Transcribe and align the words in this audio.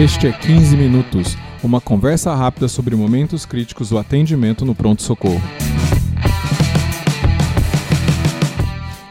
Este 0.00 0.26
é 0.26 0.32
15 0.32 0.74
Minutos, 0.74 1.36
uma 1.62 1.78
conversa 1.78 2.34
rápida 2.34 2.66
sobre 2.66 2.96
momentos 2.96 3.44
críticos 3.44 3.90
do 3.90 3.98
atendimento 3.98 4.64
no 4.64 4.74
pronto-socorro. 4.74 5.40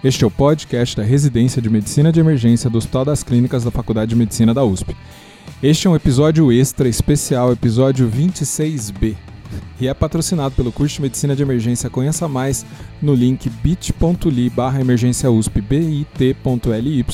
Este 0.04 0.24
é 0.24 0.28
o 0.28 0.32
podcast 0.32 0.98
da 0.98 1.04
Residência 1.04 1.62
de 1.62 1.70
Medicina 1.70 2.12
de 2.12 2.20
Emergência 2.20 2.68
do 2.68 2.80
Hospital 2.80 3.06
das 3.06 3.22
Clínicas 3.22 3.64
da 3.64 3.70
Faculdade 3.70 4.10
de 4.10 4.16
Medicina 4.16 4.56
da 4.56 4.64
USP. 4.64 4.96
Este 5.62 5.86
é 5.86 5.90
um 5.90 5.96
episódio 5.96 6.52
extra 6.52 6.90
especial, 6.90 7.54
episódio 7.54 8.10
26B, 8.10 9.16
e 9.80 9.88
é 9.88 9.94
patrocinado 9.94 10.56
pelo 10.56 10.72
curso 10.72 10.96
de 10.96 11.04
Medicina 11.04 11.36
de 11.36 11.44
Emergência 11.44 11.92
Conheça 11.92 12.28
Mais 12.28 12.66
no 13.00 13.14
link 13.14 13.48
bit.ly 13.64 14.50
barra 14.50 14.82
emergência 14.82 15.30
USP, 15.30 15.62
bit.ly 15.62 17.06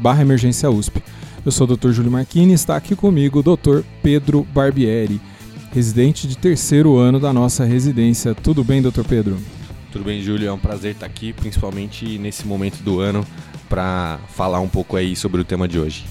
barra 0.00 0.22
emergência 0.22 0.68
USP. 0.68 1.00
Eu 1.46 1.52
sou 1.52 1.64
o 1.64 1.76
Dr. 1.76 1.92
Júlio 1.92 2.10
Marchini 2.10 2.50
e 2.50 2.54
está 2.56 2.74
aqui 2.74 2.96
comigo 2.96 3.38
o 3.38 3.56
Dr. 3.56 3.82
Pedro 4.02 4.44
Barbieri, 4.52 5.20
residente 5.72 6.26
de 6.26 6.36
terceiro 6.36 6.96
ano 6.96 7.20
da 7.20 7.32
nossa 7.32 7.64
residência. 7.64 8.34
Tudo 8.34 8.64
bem, 8.64 8.82
Dr. 8.82 9.04
Pedro? 9.08 9.38
Tudo 9.92 10.04
bem, 10.04 10.20
Júlio? 10.20 10.48
É 10.48 10.52
um 10.52 10.58
prazer 10.58 10.90
estar 10.90 11.06
aqui, 11.06 11.32
principalmente 11.32 12.18
nesse 12.18 12.44
momento 12.44 12.82
do 12.82 12.98
ano, 12.98 13.24
para 13.68 14.18
falar 14.34 14.58
um 14.58 14.66
pouco 14.66 14.96
aí 14.96 15.14
sobre 15.14 15.40
o 15.40 15.44
tema 15.44 15.68
de 15.68 15.78
hoje. 15.78 16.04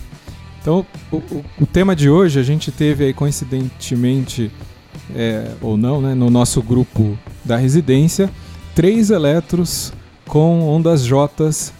Então, 0.62 0.86
o, 1.12 1.18
o, 1.18 1.46
o 1.60 1.66
tema 1.66 1.94
de 1.98 2.10
hoje 2.10 2.40
a 2.40 2.44
gente 2.44 2.72
teve 2.72 3.04
aí 3.04 3.14
coincidentemente, 3.14 4.50
é, 5.14 5.52
ou 5.60 5.76
não, 5.76 6.00
né, 6.00 6.16
no 6.16 6.30
nosso 6.30 6.64
grupo 6.64 7.20
da 7.44 7.58
residência, 7.58 8.32
três 8.74 9.10
eletros 9.10 9.92
com 10.26 10.62
ondas 10.62 11.06
J 11.06 11.30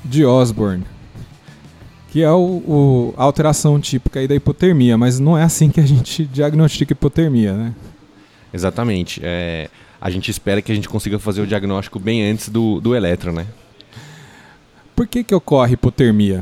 de 0.04 0.26
Osborne 0.26 0.95
que 2.16 2.24
é 2.24 2.32
o, 2.32 2.64
o, 2.66 3.14
a 3.18 3.24
alteração 3.26 3.78
típica 3.78 4.22
aí 4.22 4.26
da 4.26 4.34
hipotermia, 4.34 4.98
mas 4.98 5.20
não 5.20 5.38
é 5.38 5.44
assim 5.44 5.70
que 5.70 5.82
a 5.82 5.86
gente 5.86 6.24
diagnostica 6.32 6.94
hipotermia, 6.94 7.52
né? 7.52 7.76
Exatamente. 8.54 9.20
É, 9.22 9.70
a 10.00 10.10
gente 10.10 10.32
espera 10.32 10.62
que 10.62 10.72
a 10.72 10.76
gente 10.76 10.88
consiga 10.88 11.20
fazer 11.20 11.42
o 11.42 11.46
diagnóstico 11.46 12.00
bem 12.00 12.24
antes 12.24 12.48
do, 12.48 12.80
do 12.80 12.96
eletro, 12.96 13.34
né? 13.34 13.46
Por 14.96 15.06
que, 15.08 15.26
que 15.26 15.36
ocorre 15.36 15.74
hipotermia? 15.74 16.42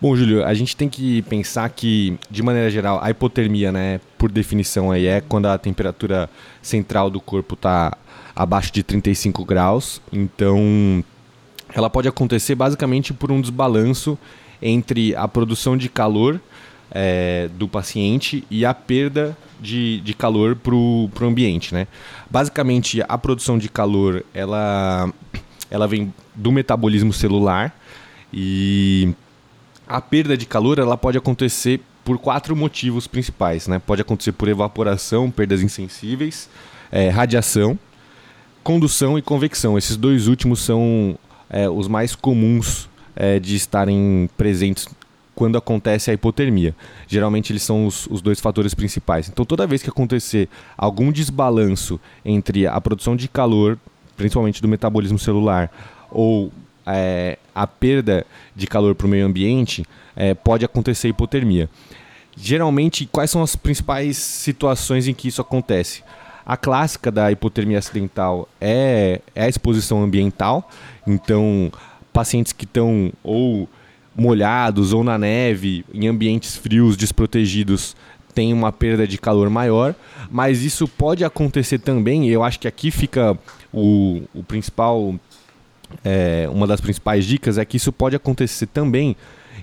Bom, 0.00 0.16
Júlio, 0.16 0.42
a 0.42 0.54
gente 0.54 0.74
tem 0.74 0.88
que 0.88 1.20
pensar 1.20 1.68
que, 1.68 2.18
de 2.30 2.42
maneira 2.42 2.70
geral, 2.70 2.98
a 3.02 3.10
hipotermia, 3.10 3.70
né, 3.70 4.00
por 4.16 4.32
definição 4.32 4.90
aí, 4.90 5.04
é 5.04 5.20
quando 5.20 5.48
a 5.48 5.58
temperatura 5.58 6.30
central 6.62 7.10
do 7.10 7.20
corpo 7.20 7.52
está 7.52 7.94
abaixo 8.34 8.72
de 8.72 8.82
35 8.82 9.44
graus. 9.44 10.00
Então, 10.10 11.04
ela 11.78 11.88
pode 11.88 12.08
acontecer 12.08 12.56
basicamente 12.56 13.14
por 13.14 13.30
um 13.30 13.40
desbalanço 13.40 14.18
entre 14.60 15.14
a 15.14 15.28
produção 15.28 15.76
de 15.76 15.88
calor 15.88 16.40
é, 16.90 17.48
do 17.56 17.68
paciente 17.68 18.44
e 18.50 18.64
a 18.64 18.74
perda 18.74 19.36
de, 19.60 20.00
de 20.00 20.12
calor 20.12 20.56
para 20.56 20.74
o 20.74 21.10
ambiente. 21.22 21.72
Né? 21.72 21.86
Basicamente, 22.28 23.00
a 23.08 23.16
produção 23.16 23.56
de 23.56 23.68
calor 23.68 24.24
ela, 24.34 25.12
ela 25.70 25.86
vem 25.86 26.12
do 26.34 26.50
metabolismo 26.50 27.12
celular 27.12 27.72
e 28.32 29.14
a 29.86 30.00
perda 30.00 30.36
de 30.36 30.46
calor 30.46 30.80
ela 30.80 30.96
pode 30.96 31.16
acontecer 31.16 31.80
por 32.04 32.18
quatro 32.18 32.56
motivos 32.56 33.06
principais. 33.06 33.68
Né? 33.68 33.78
Pode 33.78 34.02
acontecer 34.02 34.32
por 34.32 34.48
evaporação, 34.48 35.30
perdas 35.30 35.62
insensíveis, 35.62 36.50
é, 36.90 37.08
radiação, 37.08 37.78
condução 38.64 39.16
e 39.16 39.22
convecção. 39.22 39.78
Esses 39.78 39.96
dois 39.96 40.26
últimos 40.26 40.58
são 40.58 41.16
é, 41.50 41.68
os 41.68 41.88
mais 41.88 42.14
comuns 42.14 42.88
é, 43.14 43.38
de 43.38 43.56
estarem 43.56 44.28
presentes 44.36 44.86
quando 45.34 45.56
acontece 45.56 46.10
a 46.10 46.14
hipotermia. 46.14 46.74
Geralmente 47.06 47.52
eles 47.52 47.62
são 47.62 47.86
os, 47.86 48.06
os, 48.08 48.20
dois 48.20 48.40
fatores 48.40 48.74
principais. 48.74 49.28
Então 49.28 49.44
toda 49.44 49.66
vez 49.66 49.82
que 49.82 49.88
acontecer 49.88 50.48
algum 50.76 51.12
desbalanço 51.12 52.00
entre 52.24 52.66
a 52.66 52.80
produção 52.80 53.14
de 53.14 53.28
calor, 53.28 53.78
principalmente 54.16 54.60
do 54.60 54.66
metabolismo 54.66 55.18
celular, 55.18 55.70
ou 56.10 56.50
é, 56.84 57.38
a 57.54 57.66
perda 57.66 58.26
de 58.56 58.66
calor 58.66 58.94
para 58.94 59.06
o 59.06 59.10
meio 59.10 59.26
ambiente, 59.26 59.84
é, 60.16 60.34
pode 60.34 60.64
acontecer 60.64 61.08
hipotermia. 61.08 61.68
Geralmente, 62.36 63.06
quais 63.06 63.30
são 63.30 63.42
as 63.42 63.54
principais 63.54 64.16
situações 64.16 65.06
em 65.06 65.14
que 65.14 65.28
isso 65.28 65.40
acontece? 65.40 66.02
A 66.48 66.56
clássica 66.56 67.12
da 67.12 67.30
hipotermia 67.30 67.78
acidental 67.78 68.48
é, 68.58 69.20
é 69.34 69.44
a 69.44 69.48
exposição 69.50 70.02
ambiental. 70.02 70.70
Então, 71.06 71.70
pacientes 72.10 72.54
que 72.54 72.64
estão 72.64 73.12
ou 73.22 73.68
molhados 74.16 74.94
ou 74.94 75.04
na 75.04 75.18
neve, 75.18 75.84
em 75.92 76.08
ambientes 76.08 76.56
frios, 76.56 76.96
desprotegidos, 76.96 77.94
têm 78.34 78.54
uma 78.54 78.72
perda 78.72 79.06
de 79.06 79.18
calor 79.18 79.50
maior, 79.50 79.94
mas 80.30 80.62
isso 80.62 80.88
pode 80.88 81.22
acontecer 81.22 81.80
também, 81.80 82.28
eu 82.28 82.42
acho 82.42 82.58
que 82.58 82.66
aqui 82.66 82.90
fica 82.90 83.36
o, 83.72 84.22
o 84.34 84.42
principal, 84.42 85.14
é, 86.02 86.48
uma 86.50 86.66
das 86.66 86.80
principais 86.80 87.26
dicas 87.26 87.58
é 87.58 87.64
que 87.64 87.76
isso 87.76 87.92
pode 87.92 88.16
acontecer 88.16 88.66
também 88.66 89.16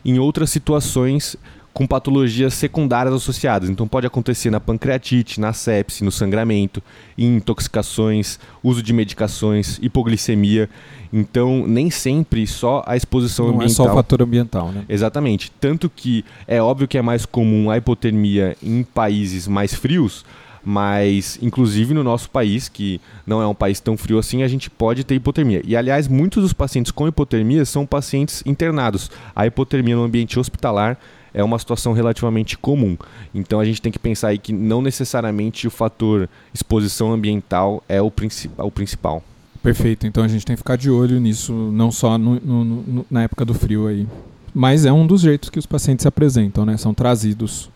em 0.03 0.19
outras 0.19 0.49
situações 0.49 1.35
com 1.75 1.85
patologias 1.85 2.53
secundárias 2.53 3.13
associadas. 3.13 3.69
Então 3.69 3.85
pode 3.85 4.07
acontecer 4.07 4.49
na 4.49 4.61
pancreatite, 4.61 5.41
na 5.41 5.51
sepse, 5.51 6.05
no 6.05 6.11
sangramento, 6.11 6.81
em 7.17 7.35
intoxicações, 7.35 8.39
uso 8.63 8.81
de 8.81 8.93
medicações, 8.93 9.77
hipoglicemia. 9.81 10.69
Então 11.11 11.67
nem 11.67 11.89
sempre 11.89 12.47
só 12.47 12.81
a 12.87 12.95
exposição 12.95 13.47
Não 13.47 13.55
ambiental. 13.55 13.85
é 13.85 13.89
só 13.89 13.91
o 13.91 13.93
fator 13.93 14.21
ambiental, 14.21 14.71
né? 14.71 14.85
Exatamente. 14.87 15.51
Tanto 15.59 15.89
que 15.89 16.23
é 16.47 16.61
óbvio 16.61 16.87
que 16.87 16.97
é 16.97 17.01
mais 17.01 17.25
comum 17.25 17.69
a 17.69 17.77
hipotermia 17.77 18.55
em 18.63 18.81
países 18.81 19.45
mais 19.45 19.73
frios, 19.73 20.23
mas 20.63 21.37
inclusive 21.41 21.93
no 21.93 22.05
nosso 22.05 22.29
país, 22.29 22.69
que 22.69 23.01
não 23.27 23.41
é 23.41 23.47
um 23.47 23.53
país 23.53 23.81
tão 23.81 23.97
frio 23.97 24.17
assim, 24.17 24.43
a 24.43 24.47
gente 24.47 24.69
pode 24.69 25.03
ter 25.03 25.15
hipotermia. 25.15 25.61
E 25.65 25.75
aliás, 25.75 26.07
muitos 26.07 26.41
dos 26.41 26.53
pacientes 26.53 26.89
com 26.89 27.05
hipotermia 27.05 27.65
são 27.65 27.85
pacientes 27.85 28.41
internados. 28.45 29.11
A 29.35 29.45
hipotermia 29.45 29.97
no 29.97 30.03
ambiente 30.05 30.39
hospitalar 30.39 30.97
é 31.35 31.43
uma 31.43 31.59
situação 31.59 31.91
relativamente 31.91 32.57
comum. 32.57 32.97
Então 33.33 33.59
a 33.59 33.65
gente 33.65 33.81
tem 33.81 33.91
que 33.91 33.99
pensar 33.99 34.29
aí 34.29 34.37
que 34.37 34.53
não 34.53 34.81
necessariamente 34.81 35.67
o 35.67 35.69
fator 35.69 36.29
exposição 36.53 37.11
ambiental 37.11 37.83
é 37.89 38.01
o, 38.01 38.09
princi 38.09 38.49
o 38.57 38.71
principal. 38.71 39.21
Perfeito, 39.61 40.07
então 40.07 40.23
a 40.23 40.27
gente 40.29 40.45
tem 40.45 40.55
que 40.55 40.59
ficar 40.59 40.77
de 40.77 40.89
olho 40.89 41.19
nisso, 41.19 41.51
não 41.51 41.91
só 41.91 42.17
no, 42.17 42.39
no, 42.39 42.63
no, 42.63 43.05
na 43.11 43.23
época 43.23 43.43
do 43.43 43.53
frio 43.53 43.87
aí. 43.87 44.07
Mas 44.53 44.85
é 44.85 44.93
um 44.93 45.05
dos 45.05 45.21
jeitos 45.21 45.49
que 45.49 45.59
os 45.59 45.65
pacientes 45.65 46.03
se 46.03 46.07
apresentam, 46.07 46.65
né? 46.65 46.77
São 46.77 46.93
trazidos 46.93 47.69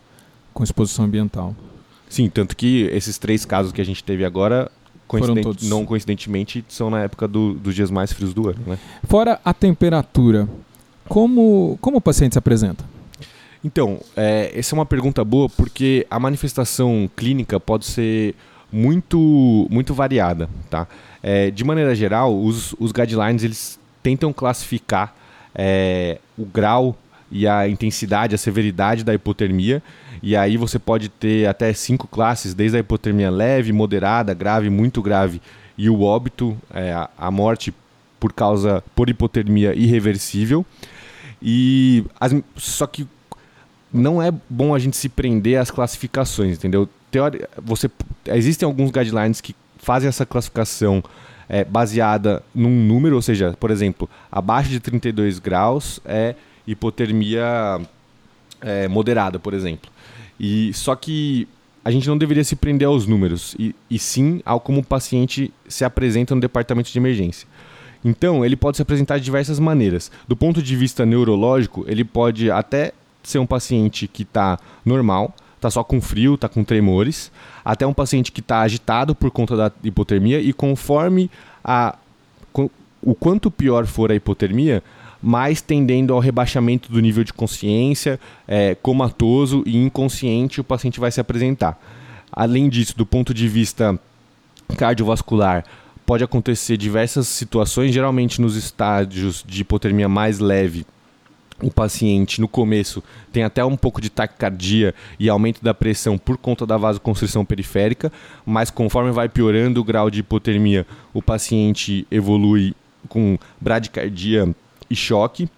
com 0.54 0.64
exposição 0.64 1.04
ambiental. 1.04 1.54
Sim, 2.08 2.30
tanto 2.30 2.56
que 2.56 2.88
esses 2.92 3.18
três 3.18 3.44
casos 3.44 3.72
que 3.72 3.80
a 3.80 3.84
gente 3.84 4.02
teve 4.02 4.24
agora, 4.24 4.70
coincident... 5.06 5.62
não 5.64 5.84
coincidentemente, 5.84 6.64
são 6.68 6.88
na 6.88 7.02
época 7.02 7.28
do, 7.28 7.52
dos 7.54 7.74
dias 7.74 7.90
mais 7.90 8.10
frios 8.10 8.32
do 8.32 8.48
ano. 8.48 8.58
Né? 8.66 8.78
Fora 9.04 9.38
a 9.44 9.52
temperatura, 9.52 10.48
como, 11.06 11.76
como 11.82 11.98
o 11.98 12.00
paciente 12.00 12.32
se 12.32 12.38
apresenta? 12.38 12.84
Então, 13.62 14.00
é, 14.16 14.50
essa 14.54 14.74
é 14.74 14.76
uma 14.76 14.86
pergunta 14.86 15.22
boa 15.24 15.48
porque 15.48 16.06
a 16.10 16.18
manifestação 16.18 17.10
clínica 17.14 17.60
pode 17.60 17.84
ser 17.84 18.34
muito, 18.72 19.66
muito 19.70 19.92
variada, 19.92 20.48
tá? 20.70 20.86
É, 21.22 21.50
de 21.50 21.62
maneira 21.64 21.94
geral, 21.94 22.34
os, 22.40 22.74
os 22.78 22.92
guidelines 22.92 23.44
eles 23.44 23.78
tentam 24.02 24.32
classificar 24.32 25.14
é, 25.54 26.18
o 26.38 26.44
grau 26.44 26.96
e 27.30 27.46
a 27.46 27.68
intensidade, 27.68 28.34
a 28.34 28.38
severidade 28.38 29.04
da 29.04 29.12
hipotermia. 29.12 29.82
E 30.22 30.34
aí 30.34 30.56
você 30.56 30.78
pode 30.78 31.08
ter 31.08 31.46
até 31.46 31.72
cinco 31.72 32.06
classes, 32.06 32.54
desde 32.54 32.76
a 32.76 32.80
hipotermia 32.80 33.30
leve, 33.30 33.72
moderada, 33.72 34.32
grave, 34.34 34.70
muito 34.70 35.02
grave 35.02 35.40
e 35.76 35.88
o 35.88 36.02
óbito, 36.02 36.56
é, 36.72 36.94
a 37.16 37.30
morte 37.30 37.72
por 38.18 38.32
causa 38.32 38.82
por 38.94 39.08
hipotermia 39.08 39.74
irreversível. 39.74 40.64
E 41.42 42.04
as, 42.18 42.34
só 42.56 42.86
que 42.86 43.06
não 43.92 44.22
é 44.22 44.32
bom 44.48 44.74
a 44.74 44.78
gente 44.78 44.96
se 44.96 45.08
prender 45.08 45.58
às 45.58 45.70
classificações, 45.70 46.56
entendeu? 46.56 46.88
Teori 47.10 47.42
você, 47.60 47.90
existem 48.26 48.66
alguns 48.66 48.90
guidelines 48.90 49.40
que 49.40 49.54
fazem 49.78 50.08
essa 50.08 50.24
classificação 50.24 51.02
é, 51.48 51.64
baseada 51.64 52.42
num 52.54 52.70
número, 52.70 53.16
ou 53.16 53.22
seja, 53.22 53.56
por 53.58 53.70
exemplo, 53.70 54.08
abaixo 54.30 54.70
de 54.70 54.78
32 54.78 55.38
graus 55.40 56.00
é 56.04 56.36
hipotermia 56.66 57.80
é, 58.60 58.86
moderada, 58.86 59.38
por 59.38 59.52
exemplo. 59.52 59.90
E 60.38 60.72
só 60.72 60.94
que 60.94 61.48
a 61.84 61.90
gente 61.90 62.06
não 62.08 62.16
deveria 62.16 62.44
se 62.44 62.54
prender 62.54 62.86
aos 62.86 63.06
números, 63.06 63.56
e, 63.58 63.74
e 63.90 63.98
sim 63.98 64.40
ao 64.44 64.60
como 64.60 64.80
o 64.80 64.84
paciente 64.84 65.52
se 65.66 65.84
apresenta 65.84 66.34
no 66.34 66.40
departamento 66.40 66.92
de 66.92 66.98
emergência. 66.98 67.48
Então, 68.04 68.44
ele 68.44 68.56
pode 68.56 68.76
se 68.76 68.82
apresentar 68.82 69.18
de 69.18 69.24
diversas 69.24 69.58
maneiras. 69.58 70.10
Do 70.26 70.36
ponto 70.36 70.62
de 70.62 70.76
vista 70.76 71.04
neurológico, 71.04 71.84
ele 71.86 72.04
pode 72.04 72.50
até 72.50 72.92
ser 73.22 73.38
um 73.38 73.46
paciente 73.46 74.08
que 74.08 74.22
está 74.22 74.58
normal, 74.84 75.34
está 75.56 75.70
só 75.70 75.84
com 75.84 76.00
frio, 76.00 76.34
está 76.34 76.48
com 76.48 76.64
tremores, 76.64 77.30
até 77.64 77.86
um 77.86 77.92
paciente 77.92 78.32
que 78.32 78.40
está 78.40 78.60
agitado 78.60 79.14
por 79.14 79.30
conta 79.30 79.56
da 79.56 79.72
hipotermia 79.84 80.40
e 80.40 80.52
conforme 80.52 81.30
a, 81.62 81.96
o 83.02 83.14
quanto 83.14 83.50
pior 83.50 83.86
for 83.86 84.10
a 84.10 84.14
hipotermia, 84.14 84.82
mais 85.22 85.60
tendendo 85.60 86.14
ao 86.14 86.20
rebaixamento 86.20 86.90
do 86.90 87.00
nível 87.00 87.22
de 87.22 87.32
consciência, 87.32 88.18
é, 88.48 88.74
comatoso 88.74 89.62
e 89.66 89.76
inconsciente 89.76 90.60
o 90.60 90.64
paciente 90.64 90.98
vai 90.98 91.10
se 91.10 91.20
apresentar. 91.20 91.78
Além 92.32 92.68
disso, 92.68 92.96
do 92.96 93.04
ponto 93.04 93.34
de 93.34 93.46
vista 93.46 93.98
cardiovascular, 94.78 95.64
pode 96.06 96.24
acontecer 96.24 96.76
diversas 96.76 97.28
situações, 97.28 97.92
geralmente 97.92 98.40
nos 98.40 98.56
estádios 98.56 99.44
de 99.46 99.60
hipotermia 99.60 100.08
mais 100.08 100.38
leve, 100.38 100.86
o 101.62 101.70
paciente 101.70 102.40
no 102.40 102.48
começo 102.48 103.02
tem 103.32 103.42
até 103.42 103.64
um 103.64 103.76
pouco 103.76 104.00
de 104.00 104.10
taquicardia 104.10 104.94
e 105.18 105.28
aumento 105.28 105.62
da 105.62 105.74
pressão 105.74 106.16
por 106.16 106.36
conta 106.36 106.66
da 106.66 106.76
vasoconstrição 106.76 107.44
periférica, 107.44 108.12
mas 108.44 108.70
conforme 108.70 109.10
vai 109.10 109.28
piorando 109.28 109.80
o 109.80 109.84
grau 109.84 110.10
de 110.10 110.20
hipotermia, 110.20 110.86
o 111.12 111.22
paciente 111.22 112.06
evolui 112.10 112.74
com 113.08 113.38
bradicardia 113.60 114.54
e 114.88 114.96
choque. 114.96 115.48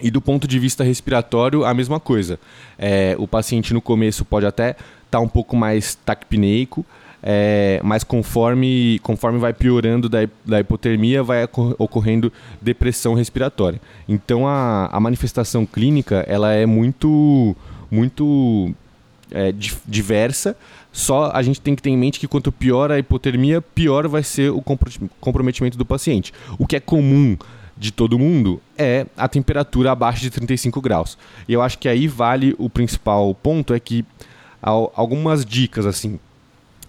E 0.00 0.10
do 0.10 0.20
ponto 0.20 0.48
de 0.48 0.58
vista 0.58 0.82
respiratório, 0.82 1.64
a 1.64 1.72
mesma 1.72 2.00
coisa. 2.00 2.38
É, 2.78 3.14
o 3.18 3.28
paciente 3.28 3.72
no 3.72 3.80
começo 3.80 4.24
pode 4.24 4.46
até 4.46 4.70
estar 4.70 4.78
tá 5.10 5.20
um 5.20 5.28
pouco 5.28 5.56
mais 5.56 5.94
taquipneico, 5.94 6.84
é, 7.22 7.80
mas 7.84 8.02
conforme, 8.02 8.98
conforme 9.02 9.38
vai 9.38 9.52
piorando 9.52 10.08
da, 10.08 10.18
da 10.44 10.58
hipotermia, 10.58 11.22
vai 11.22 11.44
ocorrendo 11.78 12.32
depressão 12.60 13.14
respiratória. 13.14 13.80
Então 14.08 14.46
a, 14.46 14.86
a 14.86 14.98
manifestação 14.98 15.64
clínica 15.64 16.24
ela 16.26 16.52
é 16.52 16.66
muito, 16.66 17.54
muito 17.90 18.74
é, 19.30 19.54
diversa. 19.86 20.56
Só 20.90 21.30
a 21.32 21.42
gente 21.42 21.60
tem 21.60 21.76
que 21.76 21.82
ter 21.82 21.90
em 21.90 21.96
mente 21.96 22.18
que 22.18 22.26
quanto 22.26 22.50
pior 22.50 22.90
a 22.90 22.98
hipotermia, 22.98 23.62
pior 23.62 24.08
vai 24.08 24.22
ser 24.22 24.50
o 24.50 24.60
comprometimento 25.20 25.78
do 25.78 25.86
paciente. 25.86 26.32
O 26.58 26.66
que 26.66 26.76
é 26.76 26.80
comum 26.80 27.36
de 27.76 27.90
todo 27.90 28.18
mundo 28.18 28.60
é 28.76 29.06
a 29.16 29.28
temperatura 29.28 29.92
abaixo 29.92 30.20
de 30.20 30.30
35 30.30 30.80
graus. 30.80 31.16
E 31.48 31.52
eu 31.52 31.62
acho 31.62 31.78
que 31.78 31.88
aí 31.88 32.08
vale 32.08 32.54
o 32.58 32.68
principal 32.68 33.32
ponto 33.34 33.72
é 33.72 33.80
que 33.80 34.04
algumas 34.60 35.44
dicas 35.44 35.86
assim 35.86 36.18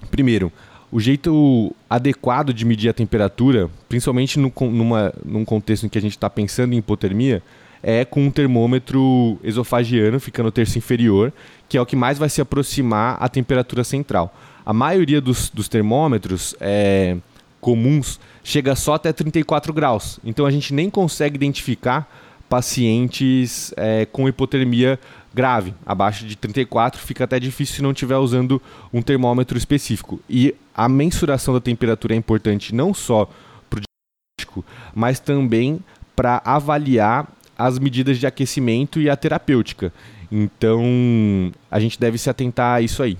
Primeiro, 0.09 0.51
o 0.91 0.99
jeito 0.99 1.75
adequado 1.89 2.53
de 2.53 2.65
medir 2.65 2.89
a 2.89 2.93
temperatura, 2.93 3.69
principalmente 3.89 4.37
no, 4.39 4.53
numa, 4.69 5.13
num 5.25 5.43
contexto 5.43 5.85
em 5.85 5.89
que 5.89 5.97
a 5.97 6.01
gente 6.01 6.11
está 6.11 6.29
pensando 6.29 6.73
em 6.73 6.77
hipotermia, 6.77 7.41
é 7.81 8.05
com 8.05 8.21
um 8.23 8.31
termômetro 8.31 9.37
esofagiano, 9.43 10.19
fica 10.19 10.41
no 10.41 10.51
terço 10.51 10.77
inferior, 10.77 11.33
que 11.67 11.77
é 11.77 11.81
o 11.81 11.85
que 11.85 11.95
mais 11.95 12.17
vai 12.17 12.29
se 12.29 12.39
aproximar 12.39 13.17
à 13.19 13.27
temperatura 13.27 13.83
central. 13.83 14.33
A 14.65 14.71
maioria 14.71 15.19
dos, 15.19 15.49
dos 15.49 15.67
termômetros 15.67 16.55
é, 16.61 17.17
comuns 17.59 18.19
chega 18.43 18.75
só 18.75 18.93
até 18.93 19.11
34 19.11 19.73
graus, 19.73 20.19
então 20.23 20.45
a 20.45 20.51
gente 20.51 20.73
nem 20.73 20.89
consegue 20.89 21.35
identificar 21.35 22.07
pacientes 22.47 23.73
é, 23.75 24.05
com 24.05 24.29
hipotermia 24.29 24.99
grave, 25.33 25.73
abaixo 25.85 26.25
de 26.25 26.35
34, 26.35 27.01
fica 27.01 27.23
até 27.23 27.39
difícil 27.39 27.75
se 27.75 27.81
não 27.81 27.91
estiver 27.91 28.17
usando 28.17 28.61
um 28.93 29.01
termômetro 29.01 29.57
específico. 29.57 30.19
E 30.29 30.53
a 30.75 30.87
mensuração 30.87 31.53
da 31.53 31.59
temperatura 31.59 32.13
é 32.13 32.17
importante 32.17 32.73
não 32.73 32.93
só 32.93 33.29
para 33.69 33.79
o 33.79 33.81
diagnóstico, 33.81 34.65
mas 34.93 35.19
também 35.19 35.79
para 36.15 36.41
avaliar 36.45 37.27
as 37.57 37.79
medidas 37.79 38.19
de 38.19 38.27
aquecimento 38.27 38.99
e 38.99 39.09
a 39.09 39.15
terapêutica. 39.15 39.91
Então, 40.31 41.51
a 41.69 41.79
gente 41.79 41.99
deve 41.99 42.17
se 42.17 42.29
atentar 42.29 42.77
a 42.77 42.81
isso 42.81 43.01
aí. 43.03 43.17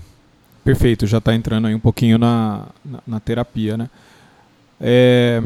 Perfeito, 0.64 1.06
já 1.06 1.18
está 1.18 1.34
entrando 1.34 1.66
aí 1.66 1.74
um 1.74 1.80
pouquinho 1.80 2.18
na, 2.18 2.66
na, 2.84 3.00
na 3.06 3.20
terapia, 3.20 3.76
né? 3.76 3.90
É... 4.80 5.42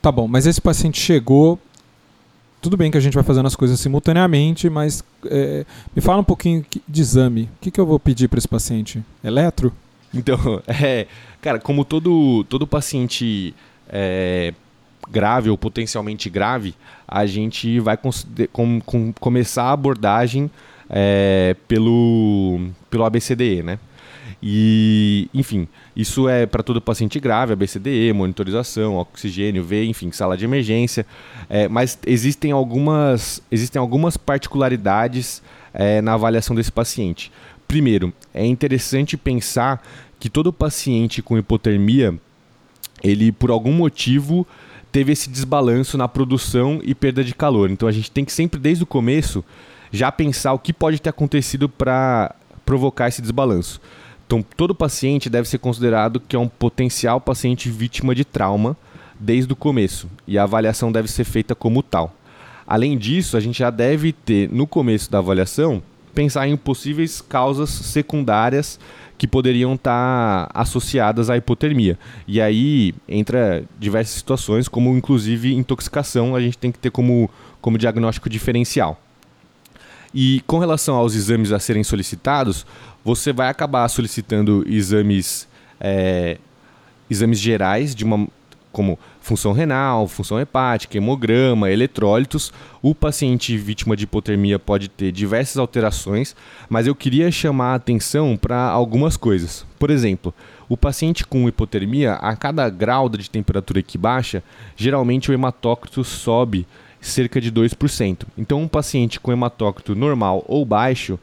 Tá 0.00 0.10
bom, 0.10 0.26
mas 0.26 0.46
esse 0.46 0.60
paciente 0.60 1.00
chegou 1.00 1.58
tudo 2.62 2.76
bem 2.76 2.92
que 2.92 2.96
a 2.96 3.00
gente 3.00 3.14
vai 3.14 3.24
fazendo 3.24 3.46
as 3.46 3.56
coisas 3.56 3.78
simultaneamente, 3.80 4.70
mas 4.70 5.04
é, 5.26 5.66
me 5.94 6.00
fala 6.00 6.20
um 6.20 6.24
pouquinho 6.24 6.64
de 6.88 7.00
exame. 7.00 7.50
O 7.56 7.60
que, 7.60 7.72
que 7.72 7.80
eu 7.80 7.84
vou 7.84 7.98
pedir 7.98 8.28
para 8.28 8.38
esse 8.38 8.46
paciente? 8.46 9.02
Eletro? 9.22 9.72
Então, 10.14 10.62
é, 10.66 11.08
cara, 11.40 11.58
como 11.58 11.84
todo, 11.84 12.44
todo 12.44 12.64
paciente 12.64 13.52
é, 13.88 14.54
grave 15.10 15.50
ou 15.50 15.58
potencialmente 15.58 16.30
grave, 16.30 16.72
a 17.06 17.26
gente 17.26 17.80
vai 17.80 17.96
com, 17.96 18.80
com, 18.80 19.12
começar 19.14 19.64
a 19.64 19.72
abordagem 19.72 20.48
é, 20.88 21.56
pelo, 21.66 22.68
pelo 22.88 23.04
ABCDE, 23.04 23.64
né? 23.64 23.78
E, 24.42 25.28
enfim, 25.32 25.68
isso 25.94 26.28
é 26.28 26.46
para 26.46 26.64
todo 26.64 26.80
paciente 26.80 27.20
grave, 27.20 27.52
ABCDE, 27.52 28.12
monitorização, 28.12 28.96
oxigênio, 28.96 29.62
V, 29.62 29.84
enfim, 29.84 30.10
sala 30.10 30.36
de 30.36 30.44
emergência. 30.44 31.06
É, 31.48 31.68
mas 31.68 31.96
existem 32.04 32.50
algumas, 32.50 33.40
existem 33.52 33.78
algumas 33.78 34.16
particularidades 34.16 35.40
é, 35.72 36.00
na 36.00 36.14
avaliação 36.14 36.56
desse 36.56 36.72
paciente. 36.72 37.30
Primeiro, 37.68 38.12
é 38.34 38.44
interessante 38.44 39.16
pensar 39.16 39.80
que 40.18 40.28
todo 40.28 40.52
paciente 40.52 41.22
com 41.22 41.38
hipotermia, 41.38 42.14
ele 43.02 43.30
por 43.30 43.50
algum 43.50 43.72
motivo 43.72 44.46
teve 44.90 45.12
esse 45.12 45.30
desbalanço 45.30 45.96
na 45.96 46.08
produção 46.08 46.80
e 46.82 46.94
perda 46.94 47.22
de 47.22 47.34
calor. 47.34 47.70
Então 47.70 47.88
a 47.88 47.92
gente 47.92 48.10
tem 48.10 48.24
que 48.24 48.32
sempre 48.32 48.58
desde 48.58 48.82
o 48.82 48.86
começo 48.86 49.44
já 49.92 50.10
pensar 50.10 50.52
o 50.52 50.58
que 50.58 50.72
pode 50.72 51.00
ter 51.00 51.10
acontecido 51.10 51.68
para 51.68 52.34
provocar 52.64 53.08
esse 53.08 53.22
desbalanço. 53.22 53.80
Então, 54.32 54.42
todo 54.56 54.74
paciente 54.74 55.28
deve 55.28 55.46
ser 55.46 55.58
considerado 55.58 56.18
que 56.18 56.34
é 56.34 56.38
um 56.38 56.48
potencial 56.48 57.20
paciente 57.20 57.68
vítima 57.68 58.14
de 58.14 58.24
trauma 58.24 58.74
desde 59.20 59.52
o 59.52 59.56
começo, 59.56 60.08
e 60.26 60.38
a 60.38 60.44
avaliação 60.44 60.90
deve 60.90 61.06
ser 61.06 61.24
feita 61.24 61.54
como 61.54 61.82
tal. 61.82 62.16
Além 62.66 62.96
disso, 62.96 63.36
a 63.36 63.40
gente 63.40 63.58
já 63.58 63.68
deve 63.68 64.10
ter, 64.10 64.48
no 64.50 64.66
começo 64.66 65.10
da 65.10 65.18
avaliação, 65.18 65.82
pensar 66.14 66.48
em 66.48 66.56
possíveis 66.56 67.20
causas 67.20 67.68
secundárias 67.68 68.80
que 69.18 69.26
poderiam 69.26 69.74
estar 69.74 70.50
associadas 70.54 71.28
à 71.28 71.36
hipotermia. 71.36 71.98
E 72.26 72.40
aí 72.40 72.94
entra 73.06 73.62
diversas 73.78 74.14
situações, 74.16 74.66
como 74.66 74.96
inclusive 74.96 75.52
intoxicação, 75.52 76.34
a 76.34 76.40
gente 76.40 76.56
tem 76.56 76.72
que 76.72 76.78
ter 76.78 76.90
como, 76.90 77.28
como 77.60 77.76
diagnóstico 77.76 78.30
diferencial. 78.30 78.98
E 80.14 80.42
com 80.46 80.58
relação 80.58 80.94
aos 80.94 81.14
exames 81.14 81.52
a 81.52 81.58
serem 81.58 81.82
solicitados, 81.82 82.66
você 83.04 83.32
vai 83.32 83.48
acabar 83.48 83.88
solicitando 83.88 84.64
exames, 84.68 85.48
é, 85.80 86.38
exames 87.10 87.38
gerais 87.38 87.94
de 87.94 88.04
uma 88.04 88.28
como 88.72 88.98
função 89.20 89.52
renal, 89.52 90.08
função 90.08 90.40
hepática, 90.40 90.96
hemograma, 90.96 91.70
eletrólitos. 91.70 92.52
O 92.80 92.94
paciente 92.94 93.56
vítima 93.56 93.94
de 93.94 94.04
hipotermia 94.04 94.58
pode 94.58 94.88
ter 94.88 95.12
diversas 95.12 95.58
alterações, 95.58 96.34
mas 96.68 96.86
eu 96.86 96.94
queria 96.94 97.30
chamar 97.30 97.72
a 97.72 97.74
atenção 97.74 98.36
para 98.36 98.58
algumas 98.58 99.16
coisas. 99.16 99.64
Por 99.78 99.90
exemplo, 99.90 100.34
o 100.68 100.76
paciente 100.76 101.24
com 101.26 101.46
hipotermia, 101.46 102.14
a 102.14 102.34
cada 102.34 102.68
grau 102.70 103.08
de 103.08 103.30
temperatura 103.30 103.82
que 103.82 103.98
baixa, 103.98 104.42
geralmente 104.74 105.30
o 105.30 105.34
hematócrito 105.34 106.02
sobe 106.02 106.66
cerca 107.02 107.40
de 107.40 107.50
2%. 107.52 108.24
Então, 108.38 108.62
um 108.62 108.68
paciente 108.68 109.18
com 109.20 109.32
hematócrito 109.32 109.94
normal 109.94 110.44
ou 110.46 110.64
baixo, 110.64 111.18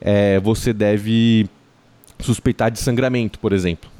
é, 0.00 0.38
você 0.40 0.72
deve 0.72 1.46
suspeitar 2.20 2.70
de 2.70 2.78
sangramento, 2.78 3.38
por 3.38 3.52
exemplo. 3.52 3.90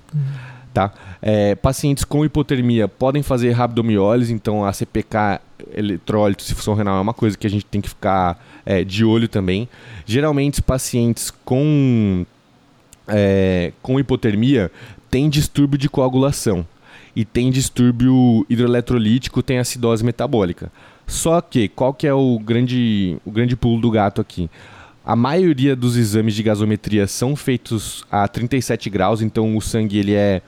Tá? 0.72 0.92
É, 1.20 1.54
pacientes 1.54 2.04
com 2.04 2.24
hipotermia 2.24 2.88
podem 2.88 3.22
fazer 3.22 3.50
rabdomiólise, 3.50 4.32
então 4.32 4.64
a 4.64 4.72
CPK, 4.72 5.40
eletrólito, 5.74 6.44
função 6.54 6.74
renal 6.74 6.98
é 6.98 7.00
uma 7.00 7.14
coisa 7.14 7.36
que 7.36 7.46
a 7.46 7.50
gente 7.50 7.64
tem 7.64 7.80
que 7.80 7.88
ficar 7.88 8.42
é, 8.64 8.84
de 8.84 9.04
olho 9.04 9.28
também. 9.28 9.68
Geralmente, 10.06 10.62
pacientes 10.62 11.32
com, 11.44 12.24
é, 13.08 13.72
com 13.82 13.98
hipotermia 13.98 14.70
têm 15.10 15.28
distúrbio 15.28 15.78
de 15.78 15.88
coagulação 15.88 16.66
e 17.14 17.24
tem 17.24 17.50
distúrbio 17.50 18.44
hidroeletrolítico, 18.48 19.42
tem 19.42 19.58
acidose 19.58 20.04
metabólica. 20.04 20.72
Só 21.06 21.40
que, 21.40 21.68
qual 21.68 21.92
que 21.92 22.06
é 22.06 22.14
o 22.14 22.38
grande, 22.38 23.18
o 23.24 23.30
grande 23.30 23.56
pulo 23.56 23.80
do 23.80 23.90
gato 23.90 24.20
aqui? 24.20 24.50
A 25.04 25.14
maioria 25.14 25.76
dos 25.76 25.96
exames 25.96 26.34
de 26.34 26.42
gasometria 26.42 27.06
são 27.06 27.36
feitos 27.36 28.04
a 28.10 28.26
37 28.26 28.88
graus, 28.88 29.20
então 29.20 29.56
o 29.56 29.60
sangue 29.60 29.98
ele 29.98 30.14
é 30.14 30.40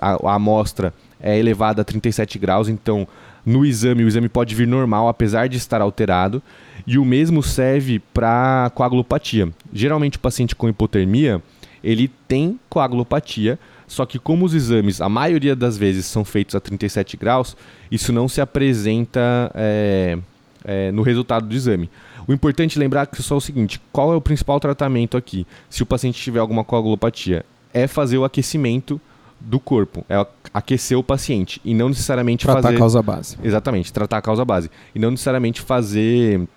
a, 0.00 0.30
a 0.30 0.34
amostra 0.34 0.92
é 1.20 1.38
elevada 1.38 1.80
a 1.80 1.84
37 1.84 2.38
graus, 2.38 2.68
então 2.68 3.08
no 3.46 3.64
exame 3.64 4.04
o 4.04 4.08
exame 4.08 4.28
pode 4.28 4.54
vir 4.54 4.66
normal 4.66 5.08
apesar 5.08 5.48
de 5.48 5.56
estar 5.56 5.80
alterado, 5.80 6.42
e 6.86 6.98
o 6.98 7.04
mesmo 7.04 7.42
serve 7.42 7.98
para 7.98 8.70
coagulopatia. 8.74 9.48
Geralmente 9.72 10.18
o 10.18 10.20
paciente 10.20 10.54
com 10.54 10.68
hipotermia, 10.68 11.42
ele 11.82 12.10
tem 12.28 12.60
coagulopatia, 12.68 13.58
só 13.86 14.06
que 14.06 14.18
como 14.18 14.44
os 14.44 14.54
exames, 14.54 15.00
a 15.00 15.08
maioria 15.08 15.54
das 15.54 15.76
vezes, 15.76 16.06
são 16.06 16.24
feitos 16.24 16.54
a 16.54 16.60
37 16.60 17.16
graus, 17.16 17.56
isso 17.90 18.12
não 18.12 18.28
se 18.28 18.40
apresenta 18.40 19.50
é, 19.54 20.18
é, 20.64 20.92
no 20.92 21.02
resultado 21.02 21.46
do 21.46 21.54
exame. 21.54 21.90
O 22.26 22.32
importante 22.32 22.78
é 22.78 22.80
lembrar 22.80 23.06
que 23.06 23.22
só 23.22 23.34
é 23.34 23.38
o 23.38 23.40
seguinte: 23.40 23.80
qual 23.92 24.12
é 24.12 24.16
o 24.16 24.20
principal 24.20 24.58
tratamento 24.58 25.16
aqui? 25.16 25.46
Se 25.68 25.82
o 25.82 25.86
paciente 25.86 26.20
tiver 26.20 26.40
alguma 26.40 26.64
coagulopatia, 26.64 27.44
é 27.72 27.86
fazer 27.86 28.18
o 28.18 28.24
aquecimento 28.24 29.00
do 29.40 29.60
corpo, 29.60 30.04
é 30.08 30.26
aquecer 30.54 30.98
o 30.98 31.02
paciente 31.02 31.60
e 31.64 31.74
não 31.74 31.88
necessariamente 31.88 32.46
Tratar 32.46 32.62
fazer. 32.62 32.76
a 32.76 32.78
causa 32.78 33.02
base. 33.02 33.36
Exatamente, 33.42 33.92
tratar 33.92 34.18
a 34.18 34.22
causa 34.22 34.44
base. 34.44 34.70
E 34.94 34.98
não 34.98 35.10
necessariamente 35.10 35.60
fazer 35.60 36.48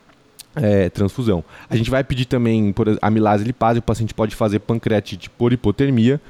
é, 0.56 0.90
transfusão. 0.90 1.44
A 1.70 1.76
gente 1.76 1.90
vai 1.90 2.04
pedir 2.04 2.26
também 2.26 2.72
por 2.72 2.98
amilase 3.02 3.44
lipase, 3.44 3.80
o 3.80 3.82
paciente 3.82 4.14
pode 4.14 4.36
fazer 4.36 4.60
pancreatite 4.60 5.30
por 5.30 5.52
hipotermia. 5.52 6.22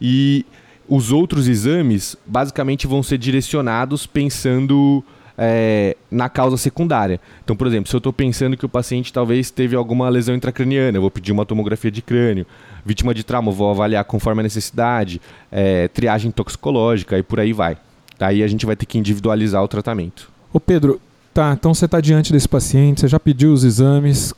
E 0.00 0.44
os 0.88 1.12
outros 1.12 1.48
exames 1.48 2.16
basicamente 2.26 2.86
vão 2.86 3.02
ser 3.02 3.18
direcionados 3.18 4.06
pensando 4.06 5.04
é, 5.38 5.96
na 6.10 6.28
causa 6.28 6.56
secundária. 6.56 7.20
Então, 7.44 7.54
por 7.54 7.66
exemplo, 7.66 7.88
se 7.88 7.94
eu 7.94 7.98
estou 7.98 8.12
pensando 8.12 8.56
que 8.56 8.66
o 8.66 8.68
paciente 8.68 9.12
talvez 9.12 9.50
teve 9.50 9.76
alguma 9.76 10.08
lesão 10.08 10.34
intracraniana, 10.34 10.98
eu 10.98 11.02
vou 11.02 11.10
pedir 11.10 11.30
uma 11.30 11.46
tomografia 11.46 11.90
de 11.90 12.02
crânio. 12.02 12.44
Vítima 12.84 13.14
de 13.14 13.22
trauma, 13.22 13.52
vou 13.52 13.70
avaliar 13.70 14.04
conforme 14.04 14.40
a 14.40 14.42
necessidade, 14.42 15.20
é, 15.52 15.86
triagem 15.88 16.32
toxicológica 16.32 17.16
e 17.16 17.22
por 17.22 17.38
aí 17.38 17.52
vai. 17.52 17.76
Daí 18.18 18.42
a 18.42 18.48
gente 18.48 18.66
vai 18.66 18.74
ter 18.74 18.86
que 18.86 18.98
individualizar 18.98 19.62
o 19.62 19.68
tratamento. 19.68 20.28
Ô 20.52 20.58
Pedro, 20.58 21.00
tá, 21.32 21.52
então 21.52 21.72
você 21.72 21.84
está 21.84 22.00
diante 22.00 22.32
desse 22.32 22.48
paciente, 22.48 23.02
você 23.02 23.08
já 23.08 23.20
pediu 23.20 23.52
os 23.52 23.62
exames, 23.62 24.32
o 24.32 24.36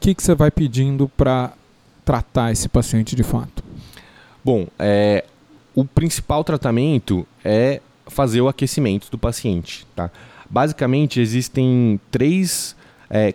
que, 0.00 0.14
que 0.14 0.22
você 0.22 0.34
vai 0.34 0.50
pedindo 0.50 1.08
para 1.16 1.52
tratar 2.04 2.52
esse 2.52 2.68
paciente 2.68 3.16
de 3.16 3.22
fato? 3.22 3.51
Bom, 4.44 4.66
é, 4.78 5.24
o 5.74 5.84
principal 5.84 6.42
tratamento 6.42 7.26
é 7.44 7.80
fazer 8.06 8.40
o 8.40 8.48
aquecimento 8.48 9.10
do 9.10 9.18
paciente. 9.18 9.86
Tá? 9.94 10.10
Basicamente, 10.50 11.20
existem 11.20 12.00
três 12.10 12.76
é, 13.08 13.34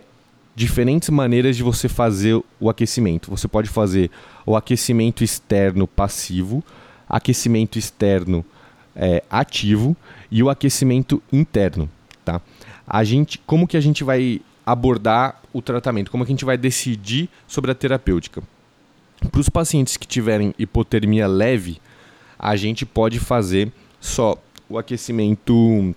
diferentes 0.54 1.08
maneiras 1.08 1.56
de 1.56 1.62
você 1.62 1.88
fazer 1.88 2.42
o 2.60 2.68
aquecimento. 2.68 3.30
Você 3.30 3.48
pode 3.48 3.68
fazer 3.68 4.10
o 4.44 4.56
aquecimento 4.56 5.24
externo 5.24 5.86
passivo, 5.86 6.62
aquecimento 7.08 7.78
externo 7.78 8.44
é, 8.94 9.22
ativo 9.30 9.96
e 10.30 10.42
o 10.42 10.50
aquecimento 10.50 11.22
interno. 11.32 11.88
Tá? 12.24 12.40
A 12.86 13.02
gente, 13.04 13.38
como 13.46 13.66
que 13.66 13.76
a 13.76 13.80
gente 13.80 14.04
vai 14.04 14.40
abordar 14.66 15.40
o 15.52 15.62
tratamento? 15.62 16.10
Como 16.10 16.24
que 16.24 16.32
a 16.32 16.34
gente 16.34 16.44
vai 16.44 16.58
decidir 16.58 17.30
sobre 17.46 17.70
a 17.70 17.74
terapêutica? 17.74 18.42
Para 19.30 19.40
os 19.40 19.48
pacientes 19.48 19.96
que 19.96 20.06
tiverem 20.06 20.54
hipotermia 20.58 21.26
leve, 21.26 21.80
a 22.38 22.54
gente 22.56 22.86
pode 22.86 23.18
fazer 23.18 23.72
só 24.00 24.36
o 24.68 24.78
aquecimento 24.78 25.94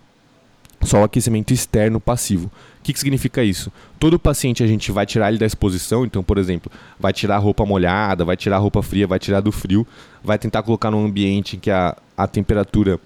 só 0.84 1.02
o 1.02 1.04
aquecimento 1.04 1.54
externo 1.54 2.00
passivo. 2.00 2.48
O 2.80 2.84
que, 2.84 2.94
que 2.94 3.00
significa 3.00 3.44
isso? 3.44 3.72
Todo 4.00 4.18
paciente 4.18 4.64
a 4.64 4.68
gente 4.68 4.92
vai 4.92 5.06
tirar 5.06 5.30
ele 5.30 5.38
da 5.38 5.46
exposição, 5.46 6.04
então, 6.04 6.24
por 6.24 6.40
exemplo, 6.40 6.72
vai 7.00 7.14
tirar 7.14 7.36
a 7.36 7.40
roupa 7.40 7.64
molhada, 7.64 8.26
vai 8.26 8.36
tirar 8.36 8.56
a 8.56 8.60
roupa 8.60 8.82
fria, 8.82 9.06
vai 9.06 9.20
tirar 9.20 9.42
do 9.42 9.52
frio, 9.52 9.86
vai 10.24 10.40
tentar 10.40 10.64
colocar 10.64 10.90
num 10.90 11.06
ambiente 11.06 11.56
em 11.56 11.60
que 11.60 11.70
a, 11.70 11.96
a 12.18 12.26
temperatura 12.26 13.00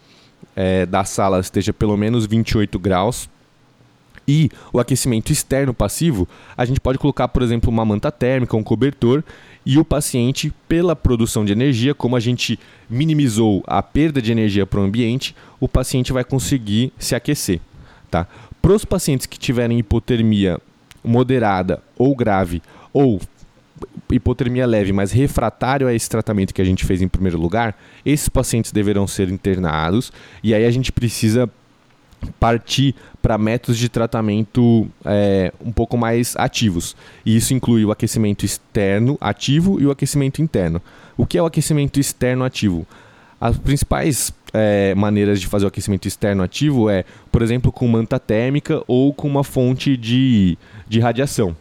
eh, 0.55 0.85
da 0.85 1.03
sala 1.03 1.39
esteja 1.41 1.73
pelo 1.73 1.97
menos 1.97 2.25
28 2.25 2.79
graus. 2.79 3.29
E 4.27 4.49
o 4.73 4.79
aquecimento 4.79 5.31
externo 5.31 5.73
passivo, 5.73 6.27
a 6.57 6.65
gente 6.65 6.79
pode 6.79 6.97
colocar, 6.97 7.27
por 7.27 7.43
exemplo, 7.43 7.69
uma 7.69 7.85
manta 7.85 8.11
térmica, 8.11 8.57
um 8.57 8.63
cobertor, 8.63 9.23
e 9.65 9.79
o 9.79 9.85
paciente, 9.85 10.53
pela 10.67 10.95
produção 10.95 11.43
de 11.43 11.51
energia, 11.51 11.95
como 11.95 12.15
a 12.15 12.19
gente 12.19 12.59
minimizou 12.89 13.63
a 13.65 13.81
perda 13.81 14.21
de 14.21 14.31
energia 14.31 14.65
para 14.65 14.79
o 14.79 14.83
ambiente, 14.83 15.35
o 15.59 15.67
paciente 15.67 16.13
vai 16.13 16.23
conseguir 16.23 16.93
se 16.99 17.15
aquecer. 17.15 17.59
Tá? 18.11 18.27
Para 18.61 18.73
os 18.73 18.85
pacientes 18.85 19.25
que 19.25 19.39
tiverem 19.39 19.79
hipotermia 19.79 20.59
moderada 21.03 21.81
ou 21.97 22.15
grave, 22.15 22.61
ou 22.93 23.19
hipotermia 24.11 24.65
leve, 24.65 24.93
mas 24.93 25.11
refratário 25.11 25.87
a 25.87 25.93
esse 25.93 26.09
tratamento 26.09 26.53
que 26.53 26.61
a 26.61 26.65
gente 26.65 26.85
fez 26.85 27.01
em 27.01 27.07
primeiro 27.07 27.39
lugar, 27.39 27.75
esses 28.05 28.29
pacientes 28.29 28.71
deverão 28.71 29.07
ser 29.07 29.29
internados, 29.29 30.11
e 30.43 30.53
aí 30.53 30.65
a 30.65 30.71
gente 30.71 30.91
precisa 30.91 31.49
partir 32.39 32.95
para 33.21 33.37
métodos 33.37 33.77
de 33.77 33.89
tratamento 33.89 34.87
é, 35.03 35.51
um 35.63 35.71
pouco 35.71 35.97
mais 35.97 36.35
ativos. 36.37 36.95
E 37.25 37.35
isso 37.35 37.53
inclui 37.53 37.83
o 37.85 37.91
aquecimento 37.91 38.45
externo 38.45 39.17
ativo 39.19 39.79
e 39.81 39.85
o 39.85 39.91
aquecimento 39.91 40.41
interno. 40.41 40.81
O 41.17 41.25
que 41.25 41.37
é 41.37 41.41
o 41.41 41.45
aquecimento 41.45 41.99
externo 41.99 42.43
ativo? 42.43 42.85
As 43.39 43.57
principais 43.57 44.33
é, 44.53 44.95
maneiras 44.95 45.41
de 45.41 45.47
fazer 45.47 45.65
o 45.65 45.67
aquecimento 45.67 46.07
externo 46.07 46.43
ativo 46.43 46.89
é, 46.89 47.03
por 47.31 47.41
exemplo, 47.41 47.71
com 47.71 47.87
manta 47.87 48.19
térmica 48.19 48.81
ou 48.87 49.13
com 49.13 49.27
uma 49.27 49.43
fonte 49.43 49.97
de, 49.97 50.57
de 50.87 50.99
radiação. 50.99 51.55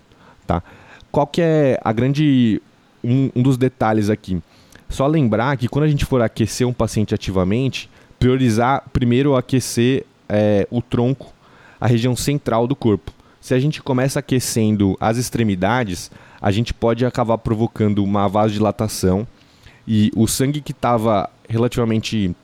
Tá? 0.46 0.62
Qual 1.10 1.26
que 1.26 1.40
é 1.40 1.78
a 1.82 1.92
grande 1.92 2.60
um, 3.02 3.30
um 3.34 3.42
dos 3.42 3.56
detalhes 3.56 4.10
aqui? 4.10 4.40
Só 4.88 5.06
lembrar 5.06 5.56
que 5.56 5.66
quando 5.66 5.84
a 5.84 5.88
gente 5.88 6.04
for 6.04 6.22
aquecer 6.22 6.66
um 6.66 6.72
paciente 6.72 7.14
ativamente, 7.14 7.90
priorizar 8.18 8.84
primeiro 8.92 9.34
aquecer 9.34 10.04
é, 10.28 10.66
o 10.70 10.80
tronco, 10.82 11.32
a 11.80 11.86
região 11.86 12.16
central 12.16 12.66
do 12.66 12.76
corpo. 12.76 13.12
Se 13.40 13.52
a 13.54 13.60
gente 13.60 13.82
começa 13.82 14.18
aquecendo 14.18 14.96
as 14.98 15.18
extremidades, 15.18 16.10
a 16.40 16.50
gente 16.50 16.72
pode 16.72 17.04
acabar 17.04 17.38
provocando 17.38 18.02
uma 18.02 18.28
vasodilatação 18.28 19.26
e 19.86 20.10
o 20.16 20.26
sangue 20.26 20.60
que 20.60 20.72
estava 20.72 21.28
relativamente 21.48 22.34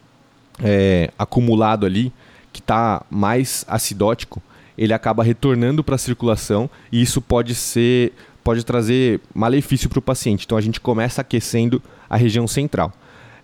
é, 0.63 1.11
acumulado 1.19 1.87
ali, 1.87 2.13
que 2.53 2.61
está 2.61 3.03
mais 3.11 3.65
acidótico, 3.67 4.43
ele 4.77 4.93
acaba 4.93 5.23
retornando 5.23 5.83
para 5.83 5.95
a 5.95 5.99
circulação 5.99 6.69
e 6.91 7.01
isso 7.01 7.21
pode 7.21 7.55
ser 7.55 8.13
pode 8.43 8.65
trazer 8.65 9.21
malefício 9.35 9.89
para 9.89 9.99
o 9.99 10.03
paciente. 10.03 10.45
Então 10.47 10.57
a 10.57 10.61
gente 10.61 10.81
começa 10.81 11.21
aquecendo 11.21 11.83
a 12.09 12.17
região 12.17 12.49
central. 12.49 12.93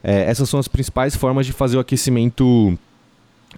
É, 0.03 0.23
essas 0.23 0.49
são 0.49 0.59
as 0.59 0.69
principais 0.69 1.15
formas 1.15 1.47
de 1.47 1.53
fazer 1.53 1.77
o 1.77 1.81
aquecimento 1.81 2.79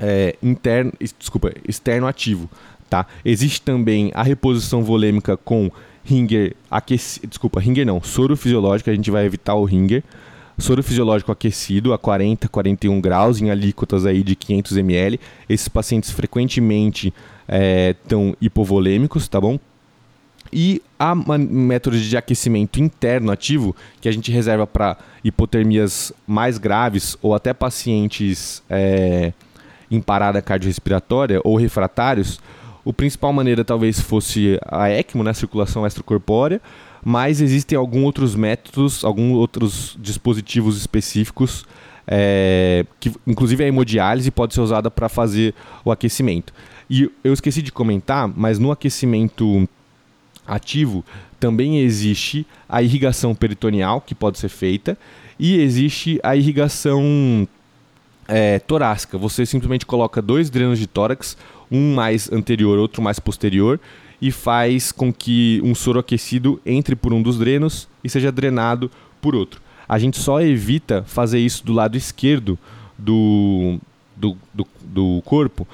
é, 0.00 0.36
interno, 0.42 0.92
desculpa, 1.18 1.52
externo 1.66 2.06
ativo. 2.06 2.48
Tá? 2.88 3.06
Existe 3.24 3.60
também 3.60 4.10
a 4.14 4.22
reposição 4.22 4.82
volêmica 4.82 5.36
com 5.36 5.70
ringer 6.04 6.56
aquecido, 6.70 7.26
desculpa, 7.26 7.60
ringer 7.60 7.84
não, 7.84 8.02
soro 8.02 8.34
fisiológico, 8.34 8.88
a 8.88 8.94
gente 8.94 9.10
vai 9.10 9.26
evitar 9.26 9.54
o 9.54 9.64
ringer. 9.64 10.02
Soro 10.58 10.82
fisiológico 10.82 11.30
aquecido 11.30 11.92
a 11.92 11.98
40, 11.98 12.48
41 12.48 13.00
graus 13.00 13.40
em 13.40 13.48
alíquotas 13.48 14.04
aí 14.04 14.24
de 14.24 14.34
500 14.34 14.76
ml. 14.78 15.20
Esses 15.48 15.68
pacientes 15.68 16.10
frequentemente 16.10 17.14
estão 18.02 18.36
hipovolêmicos, 18.40 19.28
tá 19.28 19.40
bom? 19.40 19.58
E 20.52 20.82
há 20.98 21.14
métodos 21.14 22.00
de 22.00 22.16
aquecimento 22.16 22.80
interno 22.80 23.30
ativo 23.30 23.76
que 24.00 24.08
a 24.08 24.12
gente 24.12 24.32
reserva 24.32 24.66
para 24.66 24.96
hipotermias 25.22 26.12
mais 26.26 26.58
graves 26.58 27.16
ou 27.20 27.34
até 27.34 27.52
pacientes 27.52 28.62
é, 28.68 29.32
em 29.90 30.00
parada 30.00 30.42
cardiorrespiratória 30.42 31.40
ou 31.44 31.56
refratários. 31.56 32.40
O 32.84 32.92
principal 32.92 33.32
maneira 33.32 33.64
talvez 33.64 34.00
fosse 34.00 34.58
a 34.66 34.88
ECMO, 34.90 35.22
né, 35.22 35.32
circulação 35.34 35.86
extracorpórea, 35.86 36.60
mas 37.04 37.40
existem 37.40 37.76
alguns 37.76 38.04
outros 38.04 38.34
métodos, 38.34 39.04
alguns 39.04 39.36
outros 39.36 39.96
dispositivos 40.00 40.76
específicos, 40.76 41.66
é, 42.06 42.86
que 42.98 43.12
inclusive 43.26 43.62
a 43.62 43.66
hemodiálise 43.66 44.30
pode 44.30 44.54
ser 44.54 44.60
usada 44.60 44.90
para 44.90 45.08
fazer 45.08 45.54
o 45.84 45.92
aquecimento. 45.92 46.52
E 46.88 47.10
eu 47.22 47.32
esqueci 47.32 47.60
de 47.60 47.70
comentar, 47.70 48.26
mas 48.34 48.58
no 48.58 48.72
aquecimento 48.72 49.68
ativo 50.46 51.04
também 51.38 51.80
existe 51.80 52.46
a 52.68 52.82
irrigação 52.82 53.34
peritoneal 53.34 54.00
que 54.00 54.14
pode 54.14 54.38
ser 54.38 54.48
feita 54.48 54.98
e 55.38 55.60
existe 55.60 56.18
a 56.22 56.34
irrigação 56.34 57.46
é, 58.28 58.58
torácica. 58.58 59.16
Você 59.16 59.46
simplesmente 59.46 59.86
coloca 59.86 60.20
dois 60.22 60.50
drenos 60.50 60.78
de 60.78 60.86
tórax, 60.86 61.36
um 61.70 61.94
mais 61.94 62.30
anterior, 62.30 62.78
outro 62.78 63.02
mais 63.02 63.18
posterior, 63.18 63.80
e 64.20 64.30
faz 64.30 64.92
com 64.92 65.12
que 65.12 65.60
um 65.64 65.74
soro 65.74 65.98
aquecido 65.98 66.60
entre 66.66 66.94
por 66.94 67.12
um 67.12 67.22
dos 67.22 67.38
drenos 67.38 67.88
e 68.04 68.10
seja 68.10 68.30
drenado 68.30 68.90
por 69.20 69.34
outro. 69.34 69.60
A 69.88 69.98
gente 69.98 70.18
só 70.18 70.40
evita 70.40 71.02
fazer 71.06 71.38
isso 71.38 71.64
do 71.64 71.72
lado 71.72 71.96
esquerdo 71.96 72.58
do, 72.96 73.78
do, 74.14 74.36
do, 74.52 74.66
do 74.82 75.22
corpo 75.24 75.66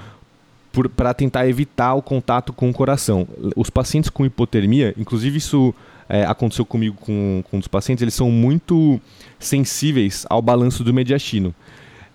para 0.96 1.14
tentar 1.14 1.48
evitar 1.48 1.94
o 1.94 2.02
contato 2.02 2.52
com 2.52 2.68
o 2.68 2.72
coração. 2.72 3.26
Os 3.56 3.70
pacientes 3.70 4.10
com 4.10 4.24
hipotermia, 4.24 4.94
inclusive 4.98 5.38
isso 5.38 5.74
é, 6.08 6.24
aconteceu 6.24 6.64
comigo 6.64 6.96
com, 7.00 7.42
com 7.48 7.56
um 7.56 7.60
dos 7.60 7.68
pacientes, 7.68 8.02
eles 8.02 8.14
são 8.14 8.30
muito 8.30 9.00
sensíveis 9.38 10.26
ao 10.28 10.42
balanço 10.42 10.84
do 10.84 10.92
mediastino. 10.92 11.54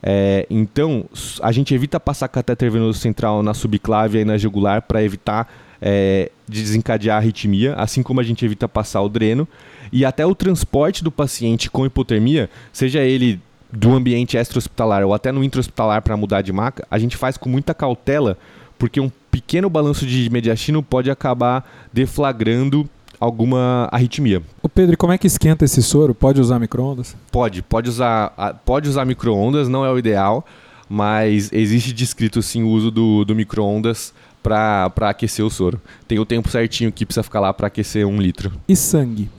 É, 0.01 0.47
então, 0.49 1.05
a 1.41 1.51
gente 1.51 1.73
evita 1.73 1.99
passar 1.99 2.27
catéter 2.27 2.71
venoso 2.71 2.99
central 2.99 3.43
na 3.43 3.53
subclávia 3.53 4.21
e 4.21 4.25
na 4.25 4.37
jugular 4.37 4.81
para 4.81 5.03
evitar 5.03 5.51
é, 5.81 6.31
de 6.47 6.61
desencadear 6.61 7.17
a 7.17 7.19
arritmia, 7.19 7.73
assim 7.75 8.01
como 8.01 8.19
a 8.19 8.23
gente 8.23 8.43
evita 8.43 8.67
passar 8.67 9.01
o 9.01 9.09
dreno. 9.09 9.47
E 9.91 10.05
até 10.05 10.25
o 10.25 10.35
transporte 10.35 11.03
do 11.03 11.11
paciente 11.11 11.69
com 11.69 11.85
hipotermia, 11.85 12.49
seja 12.71 13.01
ele 13.01 13.39
do 13.71 13.93
ambiente 13.93 14.37
extra-hospitalar 14.37 15.03
ou 15.03 15.13
até 15.13 15.31
no 15.31 15.43
intra-hospitalar 15.43 16.01
para 16.01 16.17
mudar 16.17 16.41
de 16.41 16.51
maca, 16.51 16.85
a 16.89 16.97
gente 16.97 17.15
faz 17.15 17.37
com 17.37 17.49
muita 17.49 17.73
cautela, 17.73 18.37
porque 18.77 18.99
um 18.99 19.11
pequeno 19.29 19.69
balanço 19.69 20.05
de 20.05 20.29
mediastino 20.29 20.81
pode 20.81 21.11
acabar 21.11 21.69
deflagrando 21.93 22.89
alguma 23.19 23.89
arritmia. 23.91 24.41
O 24.61 24.69
Pedro, 24.69 24.97
como 24.97 25.11
é 25.11 25.17
que 25.17 25.27
esquenta 25.27 25.65
esse 25.65 25.83
soro? 25.83 26.15
Pode 26.15 26.39
usar 26.39 26.59
microondas? 26.59 27.15
Pode, 27.31 27.61
pode 27.61 27.89
usar, 27.89 28.61
pode 28.65 28.87
usar 28.87 29.05
microondas, 29.05 29.67
não 29.67 29.85
é 29.85 29.91
o 29.91 29.97
ideal. 29.97 30.45
mas 30.89 31.51
existe 31.53 31.93
descrito 31.93 32.41
sim 32.41 32.63
o 32.63 32.69
uso 32.69 32.89
do, 32.89 33.23
do 33.23 33.35
micro-ondas 33.35 34.11
para 34.41 34.91
aquecer 35.01 35.45
o 35.45 35.49
soro. 35.49 35.79
Tem 36.07 36.17
o 36.17 36.25
tempo 36.25 36.49
certinho 36.49 36.91
que 36.91 37.05
precisa 37.05 37.21
ficar 37.23 37.39
lá 37.39 37.53
para 37.53 37.67
aquecer 37.67 38.07
um 38.07 38.19
litro. 38.19 38.51
E 38.67 38.75
sangue? 38.75 39.29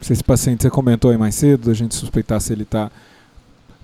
Se 0.00 0.12
esse 0.12 0.22
paciente, 0.22 0.62
você 0.62 0.70
comentou 0.70 1.10
aí 1.10 1.16
mais 1.16 1.34
cedo, 1.34 1.70
a 1.70 1.74
gente 1.74 1.94
suspeitar 1.94 2.40
se 2.40 2.52
ele 2.52 2.62
está, 2.62 2.90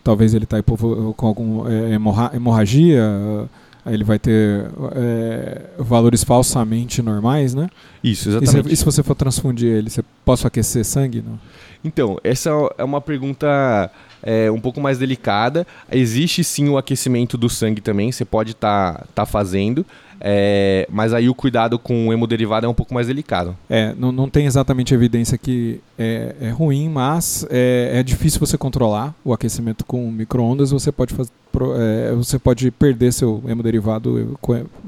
talvez 0.05 0.35
ele 0.35 0.45
está 0.45 0.63
com 0.63 1.27
alguma 1.27 1.73
é, 1.73 1.99
hemorragia, 2.35 3.49
aí 3.87 3.95
ele 3.95 4.03
vai 4.03 4.19
ter 4.19 4.69
é, 4.97 5.63
valores 5.79 6.25
falsamente 6.25 7.01
normais, 7.01 7.55
né? 7.55 7.69
Isso, 8.03 8.31
exatamente. 8.31 8.67
E 8.67 8.69
se, 8.71 8.75
e 8.75 8.77
se, 8.77 8.85
você 8.85 9.01
for 9.01 9.15
transfundir 9.15 9.69
ele, 9.69 9.89
você 9.89 10.05
posso 10.25 10.45
aquecer 10.45 10.85
sangue? 10.85 11.23
Não? 11.25 11.39
Então, 11.87 12.19
essa 12.25 12.51
é 12.77 12.83
uma 12.83 13.01
pergunta 13.01 13.91
é, 14.23 14.51
um 14.51 14.61
pouco 14.61 14.81
mais 14.81 14.99
delicada. 14.99 15.65
Existe 15.91 16.43
sim 16.43 16.69
o 16.69 16.77
aquecimento 16.77 17.39
do 17.39 17.49
sangue 17.49 17.81
também, 17.81 18.11
você 18.11 18.25
pode 18.25 18.51
estar 18.51 18.95
tá, 18.95 19.07
tá 19.15 19.27
fazendo. 19.27 19.87
É, 20.21 20.89
mas 20.91 21.13
aí 21.13 21.29
o 21.29 21.35
cuidado 21.35 21.79
com 21.79 22.09
o 22.09 22.13
hemoderivado 22.13 22.67
é 22.67 22.69
um 22.69 22.75
pouco 22.75 22.93
mais 22.93 23.07
delicado. 23.07 23.57
É, 23.69 23.95
não, 23.99 24.11
não 24.11 24.29
tem 24.29 24.47
exatamente 24.47 24.95
evidência 24.95 25.39
que 25.39 25.81
é, 25.99 26.35
é 26.41 26.51
ruim, 26.51 26.89
mas 26.89 27.47
é, 27.51 27.93
é, 27.95 28.03
difícil 28.03 28.41
você 28.41 28.57
controlar 28.59 29.15
o 29.25 29.33
aquecimento 29.33 29.85
com 29.85 30.11
micro-ondas. 30.11 30.71
Você, 30.71 30.91
pode 30.91 31.15
é, 31.15 32.13
você 32.15 32.39
pode 32.39 32.71
perder 32.73 33.13
seu 33.13 33.45
hemoderivado 33.47 34.37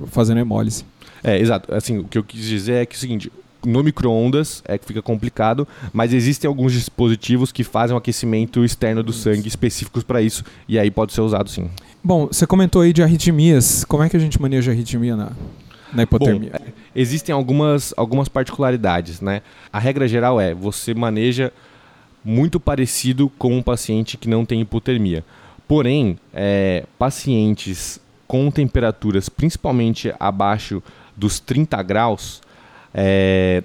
fazendo 0.06 0.40
hemólise. 0.40 0.84
É, 1.22 1.38
exato. 1.38 1.72
Assim, 1.74 1.98
o 1.98 2.04
que 2.04 2.18
eu 2.18 2.24
quis 2.24 2.44
dizer 2.44 2.82
é 2.82 2.86
que 2.86 2.94
é 2.94 2.96
o 2.96 3.00
seguinte, 3.00 3.30
no 3.64 3.82
micro-ondas 3.82 4.62
é 4.66 4.78
que 4.78 4.84
fica 4.84 5.02
complicado, 5.02 5.66
mas 5.92 6.12
existem 6.12 6.48
alguns 6.48 6.72
dispositivos 6.72 7.50
que 7.50 7.64
fazem 7.64 7.94
um 7.94 7.98
aquecimento 7.98 8.64
externo 8.64 9.02
do 9.02 9.12
sangue 9.12 9.48
específicos 9.48 10.02
para 10.02 10.22
isso, 10.22 10.44
e 10.68 10.78
aí 10.78 10.90
pode 10.90 11.12
ser 11.12 11.20
usado 11.20 11.48
sim. 11.48 11.68
Bom, 12.02 12.26
você 12.26 12.46
comentou 12.46 12.82
aí 12.82 12.92
de 12.92 13.02
arritmias. 13.02 13.84
Como 13.84 14.02
é 14.02 14.08
que 14.08 14.16
a 14.16 14.20
gente 14.20 14.40
maneja 14.40 14.70
arritmia 14.70 15.16
na, 15.16 15.32
na 15.92 16.02
hipotermia? 16.04 16.52
Bom, 16.52 16.72
existem 16.94 17.34
algumas, 17.34 17.92
algumas 17.96 18.28
particularidades, 18.28 19.20
né? 19.20 19.42
A 19.72 19.78
regra 19.78 20.06
geral 20.06 20.40
é, 20.40 20.54
você 20.54 20.94
maneja 20.94 21.52
muito 22.24 22.60
parecido 22.60 23.30
com 23.38 23.56
um 23.56 23.62
paciente 23.62 24.16
que 24.16 24.28
não 24.28 24.44
tem 24.44 24.60
hipotermia. 24.60 25.24
Porém, 25.66 26.18
é, 26.32 26.84
pacientes 26.98 28.00
com 28.26 28.50
temperaturas 28.50 29.28
principalmente 29.28 30.12
abaixo 30.20 30.82
dos 31.16 31.40
30 31.40 31.82
graus, 31.82 32.40
é, 32.94 33.62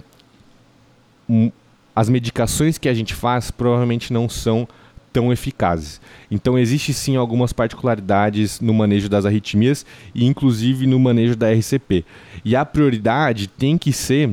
as 1.96 2.10
medicações 2.10 2.78
que 2.78 2.90
a 2.90 2.94
gente 2.94 3.14
faz 3.14 3.52
provavelmente 3.52 4.12
não 4.12 4.28
são 4.28 4.68
tão 5.12 5.32
eficazes. 5.32 6.02
Então 6.32 6.58
existe 6.58 6.92
sim 6.94 7.16
algumas 7.16 7.54
particularidades 7.54 8.60
no 8.60 8.74
manejo 8.74 9.08
das 9.08 9.26
arritmias 9.26 9.86
e 10.14 10.26
inclusive 10.26 10.88
no 10.88 11.00
manejo 11.00 11.36
da 11.36 11.52
RCP. 11.52 12.04
E 12.44 12.56
a 12.56 12.66
prioridade 12.66 13.48
tem 13.48 13.78
que 13.78 13.94
ser 13.94 14.32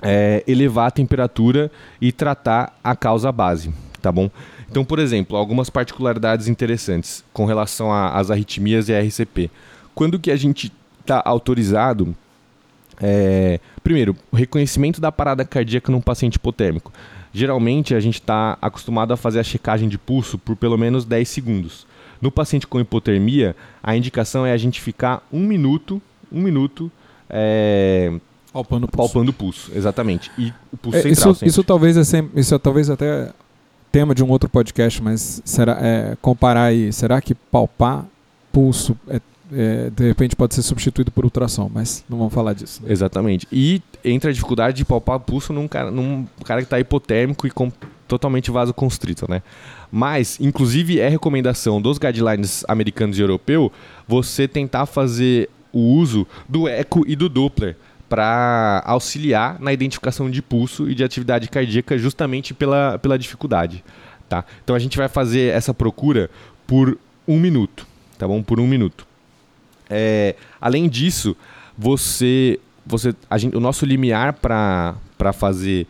é, 0.00 0.42
elevar 0.46 0.88
a 0.88 0.90
temperatura 0.90 1.70
e 2.00 2.10
tratar 2.10 2.78
a 2.82 2.96
causa 2.96 3.30
base, 3.30 3.70
tá 4.00 4.10
bom? 4.10 4.30
Então, 4.70 4.84
por 4.84 4.98
exemplo, 4.98 5.36
algumas 5.36 5.70
particularidades 5.70 6.48
interessantes 6.48 7.24
com 7.32 7.44
relação 7.44 7.92
às 7.92 8.30
arritmias 8.30 8.88
e 8.88 8.94
a 8.94 9.00
RCP. 9.00 9.50
Quando 9.94 10.18
que 10.18 10.30
a 10.30 10.36
gente 10.36 10.72
está 11.00 11.22
autorizado 11.24 12.14
é, 13.00 13.60
primeiro, 13.82 14.16
o 14.30 14.36
reconhecimento 14.36 15.00
da 15.00 15.12
parada 15.12 15.44
cardíaca 15.44 15.90
num 15.90 16.00
paciente 16.00 16.36
hipotérmico. 16.36 16.92
Geralmente 17.32 17.94
a 17.94 18.00
gente 18.00 18.14
está 18.14 18.58
acostumado 18.60 19.12
a 19.12 19.16
fazer 19.16 19.38
a 19.40 19.44
checagem 19.44 19.88
de 19.88 19.98
pulso 19.98 20.38
por 20.38 20.56
pelo 20.56 20.78
menos 20.78 21.04
10 21.04 21.28
segundos. 21.28 21.86
No 22.20 22.32
paciente 22.32 22.66
com 22.66 22.80
hipotermia, 22.80 23.54
a 23.82 23.96
indicação 23.96 24.44
é 24.44 24.52
a 24.52 24.56
gente 24.56 24.80
ficar 24.80 25.26
um 25.32 25.40
minuto, 25.40 26.02
um 26.32 26.40
minuto 26.40 26.90
é, 27.30 28.12
palpando, 28.52 28.86
o 28.86 28.88
pulso. 28.88 29.12
palpando 29.12 29.30
o 29.30 29.34
pulso, 29.34 29.70
exatamente. 29.74 30.30
E 30.36 30.52
o 30.72 30.76
pulso 30.76 30.98
é, 30.98 31.02
central. 31.02 31.32
Isso, 31.32 31.44
isso 31.44 31.64
talvez 31.64 31.96
é 31.96 32.04
sempre, 32.04 32.40
isso 32.40 32.54
é 32.54 32.58
talvez 32.58 32.90
até 32.90 33.30
tema 33.92 34.14
de 34.14 34.24
um 34.24 34.28
outro 34.30 34.48
podcast, 34.48 35.02
mas 35.02 35.40
será 35.44 35.78
é, 35.80 36.16
comparar 36.20 36.64
aí, 36.64 36.92
será 36.92 37.20
que 37.20 37.34
palpar 37.34 38.04
pulso 38.52 38.96
é 39.08 39.20
é, 39.52 39.90
de 39.90 40.06
repente 40.06 40.36
pode 40.36 40.54
ser 40.54 40.62
substituído 40.62 41.10
por 41.10 41.24
ultrassom, 41.24 41.70
mas 41.72 42.04
não 42.08 42.18
vamos 42.18 42.32
falar 42.32 42.52
disso. 42.52 42.82
Né? 42.82 42.92
Exatamente. 42.92 43.46
E 43.50 43.82
entra 44.04 44.30
a 44.30 44.32
dificuldade 44.32 44.76
de 44.76 44.84
palpar 44.84 45.20
pulso 45.20 45.52
num 45.52 45.66
cara, 45.66 45.90
num 45.90 46.26
cara 46.44 46.60
que 46.60 46.66
está 46.66 46.78
hipotérmico 46.78 47.46
e 47.46 47.50
com 47.50 47.72
totalmente 48.06 48.50
vasoconstrito, 48.50 49.30
né? 49.30 49.42
Mas, 49.90 50.38
inclusive, 50.40 50.98
é 51.00 51.08
recomendação 51.08 51.80
dos 51.80 51.98
guidelines 51.98 52.64
americanos 52.68 53.18
e 53.18 53.22
europeu 53.22 53.72
você 54.06 54.48
tentar 54.48 54.86
fazer 54.86 55.48
o 55.72 55.80
uso 55.80 56.26
do 56.48 56.66
eco 56.66 57.04
e 57.06 57.14
do 57.14 57.28
Doppler 57.28 57.76
para 58.08 58.82
auxiliar 58.86 59.60
na 59.60 59.72
identificação 59.72 60.30
de 60.30 60.40
pulso 60.40 60.88
e 60.90 60.94
de 60.94 61.04
atividade 61.04 61.48
cardíaca 61.48 61.98
justamente 61.98 62.54
pela, 62.54 62.98
pela 62.98 63.18
dificuldade, 63.18 63.84
tá? 64.28 64.44
Então 64.64 64.74
a 64.74 64.78
gente 64.78 64.96
vai 64.96 65.08
fazer 65.08 65.52
essa 65.54 65.74
procura 65.74 66.30
por 66.66 66.98
um 67.26 67.38
minuto, 67.38 67.86
tá 68.16 68.26
bom? 68.26 68.42
Por 68.42 68.58
um 68.58 68.66
minuto. 68.66 69.07
É, 69.88 70.34
além 70.60 70.88
disso, 70.88 71.36
você, 71.76 72.58
você, 72.84 73.14
gente, 73.36 73.56
o 73.56 73.60
nosso 73.60 73.86
limiar 73.86 74.34
para 74.34 74.94
fazer 75.32 75.86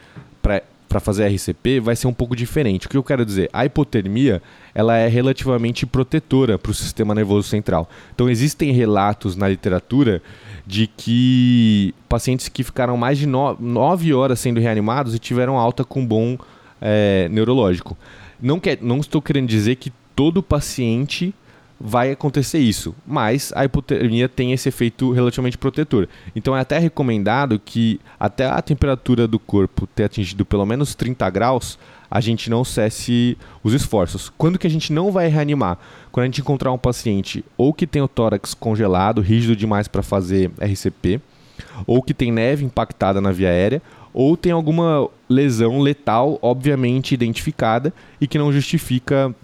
para 0.88 1.00
fazer 1.00 1.26
RCP 1.28 1.80
vai 1.80 1.94
ser 1.94 2.06
um 2.06 2.12
pouco 2.14 2.34
diferente. 2.34 2.87
O 2.87 2.88
que 2.88 2.96
eu 2.96 3.02
quero 3.02 3.24
dizer? 3.24 3.50
A 3.52 3.66
hipotermia 3.66 4.42
ela 4.74 4.96
é 4.96 5.06
relativamente 5.06 5.84
protetora 5.84 6.58
para 6.58 6.70
o 6.70 6.74
sistema 6.74 7.14
nervoso 7.14 7.46
central. 7.46 7.88
Então 8.14 8.28
existem 8.28 8.72
relatos 8.72 9.37
na 9.37 9.48
literatura 9.48 10.22
de 10.66 10.87
que 10.87 11.94
pacientes 12.08 12.48
que 12.48 12.64
ficaram 12.64 12.96
mais 12.96 13.18
de 13.18 13.26
no, 13.26 13.54
nove 13.61 14.14
horas 14.14 14.40
sendo 14.40 14.61
reanimados 14.61 15.14
e 15.14 15.18
tiveram 15.18 15.58
alta 15.58 15.84
com 15.84 16.04
bom 16.04 16.38
é, 16.80 17.28
neurológico. 17.30 17.96
Não, 18.40 18.58
quer, 18.58 18.78
não 18.80 18.98
estou 18.98 19.20
querendo 19.20 19.48
dizer 19.48 19.76
que 19.76 19.92
todo 20.16 20.42
paciente 20.42 21.34
vai 21.80 22.10
acontecer 22.10 22.58
isso. 22.58 22.94
Mas 23.06 23.52
a 23.54 23.64
hipotermia 23.64 24.28
tem 24.28 24.52
esse 24.52 24.68
efeito 24.68 25.12
relativamente 25.12 25.58
protetor. 25.58 26.08
Então 26.34 26.56
é 26.56 26.60
até 26.60 26.78
recomendado 26.78 27.58
que 27.58 28.00
até 28.18 28.46
a 28.46 28.60
temperatura 28.60 29.28
do 29.28 29.38
corpo 29.38 29.86
ter 29.86 30.04
atingido 30.04 30.44
pelo 30.44 30.66
menos 30.66 30.94
30 30.94 31.28
graus, 31.30 31.78
a 32.10 32.20
gente 32.20 32.48
não 32.48 32.64
cesse 32.64 33.36
os 33.62 33.72
esforços. 33.72 34.32
Quando 34.36 34.58
que 34.58 34.66
a 34.66 34.70
gente 34.70 34.92
não 34.92 35.12
vai 35.12 35.28
reanimar? 35.28 35.78
Quando 36.10 36.24
a 36.24 36.26
gente 36.26 36.40
encontrar 36.40 36.72
um 36.72 36.78
paciente 36.78 37.44
ou 37.56 37.72
que 37.72 37.86
tem 37.86 38.02
o 38.02 38.08
tórax 38.08 38.54
congelado, 38.54 39.20
rígido 39.20 39.54
demais 39.54 39.86
para 39.86 40.02
fazer 40.02 40.50
RCP, 40.58 41.20
ou 41.86 42.02
que 42.02 42.14
tem 42.14 42.32
neve 42.32 42.64
impactada 42.64 43.20
na 43.20 43.30
via 43.30 43.48
aérea, 43.48 43.82
ou 44.12 44.36
tem 44.36 44.52
alguma 44.52 45.08
lesão 45.28 45.80
letal, 45.80 46.38
obviamente 46.40 47.12
identificada, 47.14 47.92
e 48.20 48.26
que 48.26 48.38
não 48.38 48.52
justifica 48.52 49.34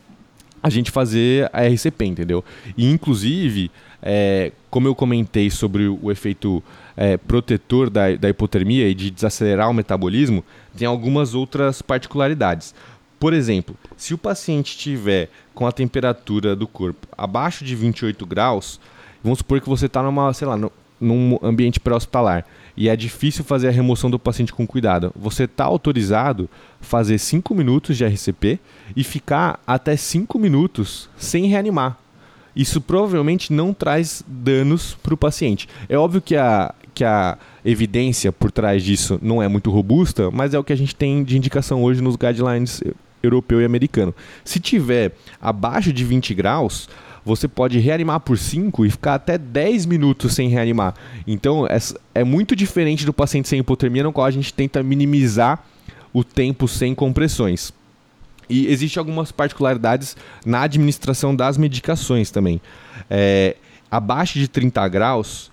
a 0.65 0.71
gente 0.71 0.91
fazer 0.91 1.51
a 1.53 1.63
RCP, 1.63 2.07
entendeu? 2.07 2.43
E 2.75 2.91
inclusive, 2.91 3.71
é, 4.03 4.51
como 4.71 4.89
eu 4.89 4.95
comentei 4.95 5.51
sobre 5.51 5.87
o, 5.87 6.11
efeito 6.11 6.65
é, 6.97 7.19
protetor 7.19 7.91
da, 7.91 8.17
da 8.17 8.31
hipotermia 8.31 8.89
e 8.89 8.95
de 8.95 9.11
desacelerar 9.11 9.69
o 9.69 9.75
metabolismo, 9.75 10.43
tem 10.75 10.89
algumas 10.89 11.35
outras 11.35 11.83
particularidades. 11.83 12.75
Por 13.21 13.35
exemplo, 13.35 13.77
se 13.95 14.15
o 14.15 14.19
paciente 14.19 14.79
tiver 14.79 15.29
com 15.55 15.67
a 15.67 15.73
temperatura 15.73 16.57
do 16.57 16.67
corpo 16.67 17.07
abaixo 17.17 17.63
de 17.63 17.77
28 17.77 18.25
graus, 18.25 18.81
vamos 19.23 19.41
supor 19.41 19.61
que 19.61 19.69
você 19.69 19.85
está 19.85 20.03
numa, 20.03 20.33
sei 20.33 20.49
lá, 20.49 20.57
num 21.01 21.39
ambiente 21.43 21.81
pré-hospitalar 21.81 22.45
e 22.77 22.89
é 22.89 22.97
difícil 22.97 23.45
fazer 23.45 23.69
a 23.69 23.73
remoção 23.73 24.11
do 24.11 24.19
paciente 24.19 24.53
com 24.53 24.67
cuidado, 24.67 25.13
você 25.15 25.45
está 25.45 25.65
autorizado 25.65 26.49
fazer 26.81 27.19
5 27.19 27.55
minutos 27.55 27.97
de 27.97 28.05
RCP 28.05 28.59
e 28.97 29.05
ficar 29.05 29.61
até 29.67 29.97
5 29.97 30.39
minutos 30.39 31.09
sem 31.17 31.47
reanimar. 31.47 31.97
Isso 32.55 32.81
provavelmente 32.81 33.53
não 33.53 33.73
traz 33.73 34.25
danos 34.27 34.97
para 35.03 35.15
o 35.15 35.17
paciente. 35.17 35.69
É 35.89 35.97
óbvio 35.97 36.21
que 36.21 36.37
a, 36.37 36.75
que 36.95 37.05
a 37.05 37.37
evidência 37.65 38.33
por 38.33 38.53
trás 38.53 38.83
disso 38.83 39.19
não 39.23 39.43
é 39.43 39.49
muito 39.49 39.71
robusta, 39.71 40.31
mas 40.31 40.55
é 40.55 40.59
o 40.59 40.65
que 40.65 40.73
a 40.73 40.77
gente 40.77 40.95
tem 40.95 41.25
de 41.25 41.37
indicação 41.37 41.83
hoje 41.83 42.01
nos 42.01 42.17
guidelines 42.17 42.83
europeu 43.23 43.61
e 43.61 43.65
americano. 43.65 44.15
Se 44.45 44.61
tiver 44.61 45.13
abaixo 45.41 45.93
de 45.93 46.05
20 46.05 46.35
graus, 46.35 46.89
você 47.25 47.49
pode 47.49 47.79
reanimar 47.79 48.21
por 48.21 48.37
5 48.37 48.85
e 48.85 48.91
ficar 48.91 49.15
até 49.15 49.39
10 49.39 49.87
minutos 49.87 50.35
sem 50.35 50.49
reanimar. 50.49 50.95
Então 51.27 51.67
é, 51.67 51.79
é 52.15 52.25
muito 52.25 52.55
diferente 52.55 53.07
do 53.07 53.13
paciente 53.13 53.49
sem 53.49 53.61
hipotermia, 53.61 54.03
no 54.03 54.13
qual 54.13 54.27
a 54.27 54.31
gente 54.31 54.53
tenta 54.53 54.83
minimizar 54.83 55.65
o 56.13 56.23
tempo 56.23 56.69
sem 56.69 56.95
compressões. 56.95 57.73
E 58.49 58.67
existem 58.67 59.01
algumas 59.01 59.33
particularidades 59.33 60.17
na 60.45 60.63
administração 60.63 61.35
das 61.35 61.57
medicações 61.57 62.31
também. 62.31 62.61
É, 63.09 63.57
abaixo 63.91 64.39
de 64.39 64.47
30 64.49 64.87
graus, 64.89 65.51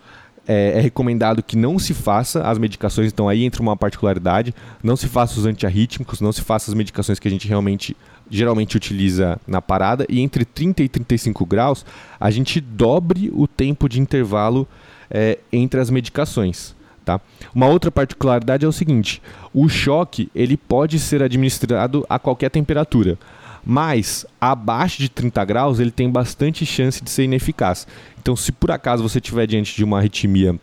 é, 0.47 0.73
é, 0.77 0.81
recomendado 0.81 1.41
que 1.41 1.55
não 1.55 1.79
se 1.79 1.93
faça 1.93 2.41
as 2.43 2.57
medicações, 2.57 3.11
então 3.11 3.29
aí 3.29 3.43
entra 3.43 3.61
uma 3.61 3.77
particularidade, 3.77 4.53
não 4.83 4.95
se 4.95 5.07
faça 5.07 5.39
os 5.39 5.45
antiarrítmicos, 5.45 6.19
não 6.19 6.31
se 6.31 6.41
faça 6.41 6.69
as 6.69 6.75
medicações 6.75 7.19
que 7.19 7.27
a 7.27 7.31
gente 7.31 7.47
realmente 7.47 7.95
geralmente 8.31 8.77
utiliza 8.77 9.39
na 9.45 9.61
parada, 9.61 10.05
e 10.09 10.21
entre 10.21 10.45
30 10.45 10.81
e 10.81 10.89
35 10.89 11.45
graus, 11.45 11.85
a 12.19 12.31
gente 12.31 12.61
dobre 12.61 13.29
o 13.33 13.45
tempo 13.45 13.89
de 13.89 13.99
intervalo 13.99 14.67
é, 15.09 15.37
entre 15.51 15.79
as 15.79 15.89
medicações. 15.89 16.73
Tá? 17.03 17.19
Uma 17.53 17.67
outra 17.67 17.91
particularidade 17.91 18.63
é 18.63 18.67
o 18.67 18.71
seguinte: 18.71 19.21
o 19.53 19.67
choque 19.67 20.29
ele 20.33 20.55
pode 20.55 20.97
ser 20.97 21.21
administrado 21.21 22.05
a 22.09 22.17
qualquer 22.17 22.49
temperatura, 22.49 23.19
mas 23.65 24.25
abaixo 24.39 24.99
de 24.99 25.09
30 25.09 25.43
graus 25.45 25.79
ele 25.79 25.91
tem 25.91 26.09
bastante 26.09 26.65
chance 26.65 27.03
de 27.03 27.09
ser 27.09 27.23
ineficaz. 27.23 27.85
Então, 28.19 28.35
se 28.35 28.51
por 28.51 28.71
acaso 28.71 29.03
você 29.03 29.17
estiver 29.17 29.45
diante 29.45 29.75
de 29.75 29.83
uma 29.83 29.97
arritmia 29.97 30.55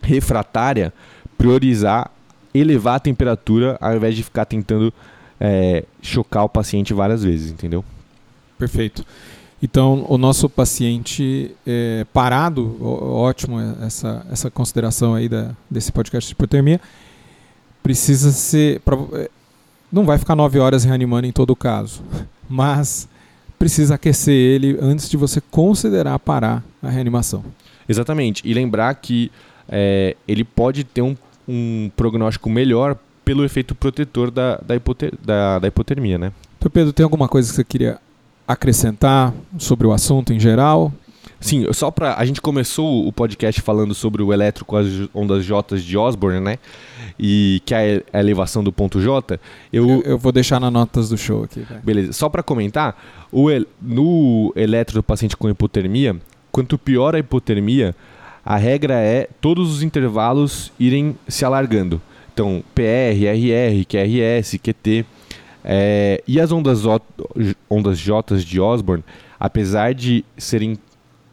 refratária, 0.00 0.92
priorizar 1.36 2.10
elevar 2.54 2.96
a 2.96 3.00
temperatura 3.00 3.76
ao 3.80 3.96
invés 3.96 4.14
de 4.14 4.22
ficar 4.22 4.44
tentando 4.44 4.94
é, 5.44 5.84
chocar 6.00 6.44
o 6.44 6.48
paciente 6.48 6.94
várias 6.94 7.22
vezes, 7.22 7.50
entendeu? 7.50 7.84
Perfeito. 8.58 9.04
Então, 9.62 10.06
o 10.08 10.16
nosso 10.16 10.48
paciente 10.48 11.54
é, 11.66 12.06
parado, 12.14 12.76
ótimo 12.82 13.60
essa, 13.82 14.26
essa 14.30 14.50
consideração 14.50 15.14
aí 15.14 15.28
da, 15.28 15.50
desse 15.70 15.92
podcast 15.92 16.26
de 16.28 16.32
hipotermia, 16.32 16.80
precisa 17.82 18.32
ser. 18.32 18.80
Pra, 18.80 18.96
é, 19.12 19.30
não 19.92 20.06
vai 20.06 20.16
ficar 20.16 20.34
nove 20.34 20.58
horas 20.58 20.82
reanimando 20.84 21.26
em 21.26 21.32
todo 21.32 21.50
o 21.50 21.56
caso, 21.56 22.02
mas 22.48 23.06
precisa 23.58 23.96
aquecer 23.96 24.34
ele 24.34 24.78
antes 24.80 25.10
de 25.10 25.16
você 25.16 25.42
considerar 25.42 26.18
parar 26.18 26.64
a 26.82 26.88
reanimação. 26.88 27.44
Exatamente. 27.86 28.42
E 28.46 28.54
lembrar 28.54 28.94
que 28.94 29.30
é, 29.68 30.16
ele 30.26 30.42
pode 30.42 30.84
ter 30.84 31.02
um 31.02 31.14
um 31.46 31.90
prognóstico 31.94 32.48
melhor 32.48 32.96
pelo 33.24 33.44
efeito 33.44 33.74
protetor 33.74 34.30
da, 34.30 34.58
da, 34.58 34.76
hipoter, 34.76 35.12
da, 35.24 35.58
da 35.58 35.68
hipotermia, 35.68 36.18
né? 36.18 36.32
Então, 36.58 36.70
Pedro, 36.70 36.92
tem 36.92 37.04
alguma 37.04 37.28
coisa 37.28 37.48
que 37.48 37.56
você 37.56 37.64
queria 37.64 37.98
acrescentar 38.46 39.32
sobre 39.58 39.86
o 39.86 39.92
assunto 39.92 40.32
em 40.32 40.40
geral? 40.40 40.92
Sim, 41.40 41.70
só 41.72 41.90
para 41.90 42.16
a 42.16 42.24
gente 42.24 42.40
começou 42.40 43.06
o 43.06 43.12
podcast 43.12 43.60
falando 43.60 43.94
sobre 43.94 44.22
o 44.22 44.32
elétrico 44.32 44.70
com 44.70 44.76
as 44.76 44.86
ondas 45.14 45.44
J 45.44 45.76
de 45.76 45.96
Osborne, 45.96 46.40
né? 46.40 46.58
E 47.18 47.60
que 47.66 47.74
é 47.74 48.02
a 48.12 48.18
elevação 48.18 48.64
do 48.64 48.72
ponto 48.72 49.00
J. 49.00 49.38
Eu, 49.72 49.88
eu, 49.88 50.02
eu 50.02 50.18
vou 50.18 50.32
deixar 50.32 50.58
nas 50.58 50.72
notas 50.72 51.10
do 51.10 51.18
show 51.18 51.44
aqui. 51.44 51.66
Beleza. 51.82 52.14
Só 52.14 52.30
para 52.30 52.42
comentar, 52.42 52.96
o, 53.30 53.48
no 53.80 54.52
eletro 54.56 54.94
do 54.94 55.02
paciente 55.02 55.36
com 55.36 55.48
hipotermia, 55.48 56.16
quanto 56.50 56.78
pior 56.78 57.14
a 57.14 57.18
hipotermia, 57.18 57.94
a 58.44 58.56
regra 58.56 58.94
é 58.94 59.28
todos 59.40 59.70
os 59.70 59.82
intervalos 59.82 60.72
irem 60.78 61.16
se 61.28 61.44
alargando. 61.44 62.00
Então, 62.34 62.64
PR, 62.74 63.14
RR, 63.14 63.84
QRS, 63.86 64.58
QT. 64.58 65.06
É, 65.64 66.22
e 66.26 66.40
as 66.40 66.50
ondas, 66.50 66.82
ondas 67.70 67.98
J 67.98 68.36
de 68.38 68.60
Osborne, 68.60 69.04
apesar 69.38 69.94
de 69.94 70.24
serem 70.36 70.76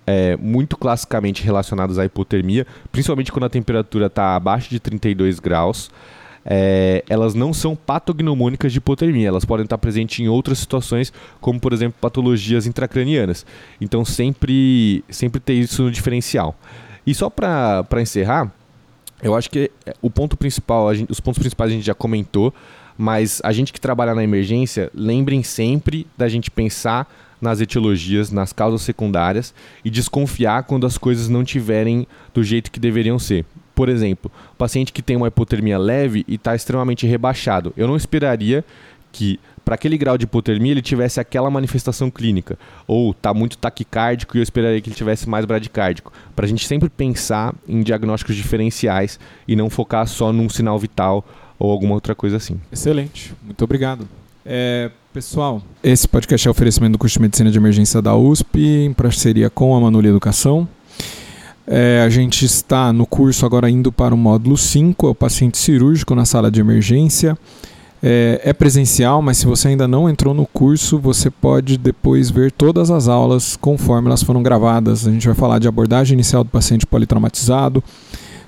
é, 0.06 0.38
muito 0.38 0.78
classicamente 0.78 1.44
relacionadas 1.44 1.98
à 1.98 2.06
hipotermia, 2.06 2.66
principalmente 2.92 3.32
quando 3.32 3.46
a 3.46 3.50
temperatura 3.50 4.06
está 4.06 4.36
abaixo 4.36 4.70
de 4.70 4.80
32 4.80 5.40
graus, 5.40 5.90
é, 6.46 7.04
elas 7.10 7.34
não 7.34 7.52
são 7.52 7.76
patognomônicas 7.76 8.72
de 8.72 8.78
hipotermia, 8.78 9.28
elas 9.28 9.44
podem 9.44 9.64
estar 9.64 9.78
presentes 9.80 10.20
em 10.20 10.28
outras 10.28 10.60
situações, 10.60 11.12
como 11.40 11.60
por 11.60 11.74
exemplo 11.74 11.98
patologias 12.00 12.66
intracranianas. 12.68 13.46
Então 13.82 14.06
sempre, 14.06 15.04
sempre 15.10 15.40
ter 15.40 15.54
isso 15.54 15.84
no 15.84 15.92
diferencial. 15.92 16.56
E 17.06 17.14
só 17.14 17.30
para 17.30 17.86
encerrar, 18.00 18.54
eu 19.22 19.36
acho 19.36 19.50
que 19.50 19.72
é, 19.86 19.94
o 20.02 20.10
ponto 20.10 20.36
principal, 20.36 20.94
gente, 20.94 21.12
os 21.12 21.20
pontos 21.20 21.40
principais 21.40 21.72
a 21.72 21.74
gente 21.74 21.86
já 21.86 21.94
comentou, 21.94 22.54
mas 22.98 23.42
a 23.44 23.52
gente 23.52 23.72
que 23.74 23.80
trabalha 23.80 24.14
na 24.14 24.24
emergência, 24.24 24.92
lembrem 24.94 25.44
sempre 25.44 26.06
da 26.18 26.28
gente 26.28 26.52
pensar 26.52 27.12
nas 27.42 27.60
etiologias, 27.60 28.32
nas 28.32 28.54
causas 28.54 28.84
secundárias 28.84 29.54
e 29.84 29.90
desconfiar 29.90 30.64
quando 30.64 30.86
as 30.86 30.98
coisas 30.98 31.28
não 31.28 31.44
tiverem 31.44 32.08
do 32.34 32.44
jeito 32.44 32.72
que 32.72 32.80
deveriam 32.80 33.18
ser. 33.18 33.46
Por 33.74 33.90
exemplo, 33.90 34.32
paciente 34.58 34.94
que 34.94 35.02
tem 35.02 35.16
uma 35.16 35.28
hipotermia 35.28 35.80
leve 35.80 36.24
e 36.28 36.36
está 36.36 36.54
extremamente 36.54 37.08
rebaixado, 37.08 37.74
eu 37.76 37.88
não 37.88 37.96
esperaria 37.96 38.64
que 39.12 39.40
para 39.72 39.76
aquele 39.76 39.98
grau 39.98 40.18
de 40.18 40.26
hipotermia 40.26 40.74
ele 40.74 40.82
tivesse 40.82 41.22
aquela 41.22 41.50
manifestação 41.50 42.12
clínica. 42.12 42.60
Ou 42.86 43.12
está 43.12 43.34
muito 43.34 43.58
taquicárdico 43.58 44.36
e 44.36 44.42
eu 44.42 44.44
esperaria 44.44 44.82
que 44.82 44.90
ele 44.90 44.96
tivesse 44.98 45.30
mais 45.30 45.46
bradicárdico. 45.46 46.12
Para 46.36 46.46
a 46.46 46.50
gente 46.50 46.68
sempre 46.68 46.90
pensar 46.90 47.56
em 47.66 47.82
diagnósticos 47.82 48.36
diferenciais 48.36 49.18
e 49.48 49.56
não 49.56 49.70
focar 49.70 50.06
só 50.08 50.34
num 50.34 50.50
sinal 50.50 50.78
vital 50.78 51.26
ou 51.58 51.72
alguma 51.72 51.94
outra 51.94 52.14
coisa 52.14 52.36
assim. 52.36 52.60
Excelente, 52.70 53.34
muito 53.42 53.64
obrigado. 53.64 54.10
É, 54.46 54.92
pessoal, 55.14 55.64
esse 55.82 56.06
podcast 56.06 56.46
é 56.46 56.52
oferecimento 56.52 56.92
do 56.92 56.98
curso 56.98 57.14
de 57.14 57.22
Medicina 57.22 57.50
de 57.50 57.58
Emergência 57.58 58.02
da 58.02 58.14
USP, 58.14 58.60
em 58.60 58.92
parceria 58.92 59.50
com 59.50 59.74
a 59.74 59.80
Manula 59.80 60.06
Educação. 60.06 60.68
É, 61.66 62.02
a 62.06 62.10
gente 62.10 62.44
está 62.44 62.92
no 62.92 63.06
curso 63.06 63.46
agora 63.46 63.70
indo 63.70 63.90
para 63.90 64.14
o 64.14 64.18
módulo 64.18 64.58
5, 64.58 65.08
é 65.08 65.12
o 65.12 65.16
paciente 65.16 65.58
cirúrgico 65.58 66.14
na 66.14 66.26
sala 66.26 66.52
de 66.52 66.60
emergência. 66.60 67.38
É, 68.04 68.42
é, 68.46 68.54
presencial, 68.54 69.22
mas 69.22 69.38
se 69.38 69.46
você 69.46 69.68
ainda 69.68 69.88
não 69.88 70.10
entrou 70.10 70.34
no 70.34 70.48
curso, 70.48 70.98
você 70.98 71.30
pode 71.30 71.78
depois 71.78 72.32
ver 72.32 72.52
todas 72.52 72.90
as 72.90 73.08
aulas 73.08 73.56
conforme 73.56 74.08
elas 74.08 74.24
foram 74.24 74.42
gravadas. 74.42 75.08
A 75.08 75.12
gente 75.12 75.28
vai 75.28 75.36
falar 75.36 75.60
de 75.60 75.68
abordagem 75.68 76.16
inicial 76.16 76.44
do 76.44 76.50
paciente 76.50 76.84
politraumatizado, 76.88 77.84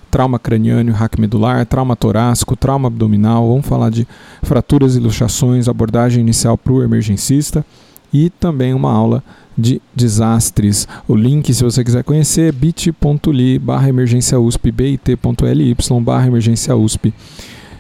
trauma 0.09 0.39
craniano, 0.39 0.91
hack 0.91 1.19
medular, 1.19 1.65
trauma 1.67 1.95
torácico, 1.95 2.55
trauma 2.55 2.87
abdominal. 2.87 3.47
Vamos 3.47 3.67
falar 3.67 3.91
de 3.91 4.07
fraturas 4.41 4.95
e 4.95 4.99
luxações, 4.99 5.67
abordagem 5.67 6.21
inicial 6.21 6.57
para 6.57 6.73
o 6.73 6.81
emergencista 6.81 7.63
e 8.11 8.31
também 8.31 8.73
uma 8.73 8.91
aula 8.91 9.23
de 9.55 9.79
desastres. 9.95 10.87
O 11.07 11.15
link, 11.15 11.53
se 11.53 11.63
você 11.63 11.83
quiser 11.83 12.03
conhecer, 12.03 12.49
é 12.49 12.51
bit.ly 12.51 13.59
barra 13.59 13.87
emergência 13.87 14.39
USP, 14.39 14.71
bit.ly 14.71 15.75
barra 16.01 16.25
emergência 16.25 16.75
USP. 16.75 17.13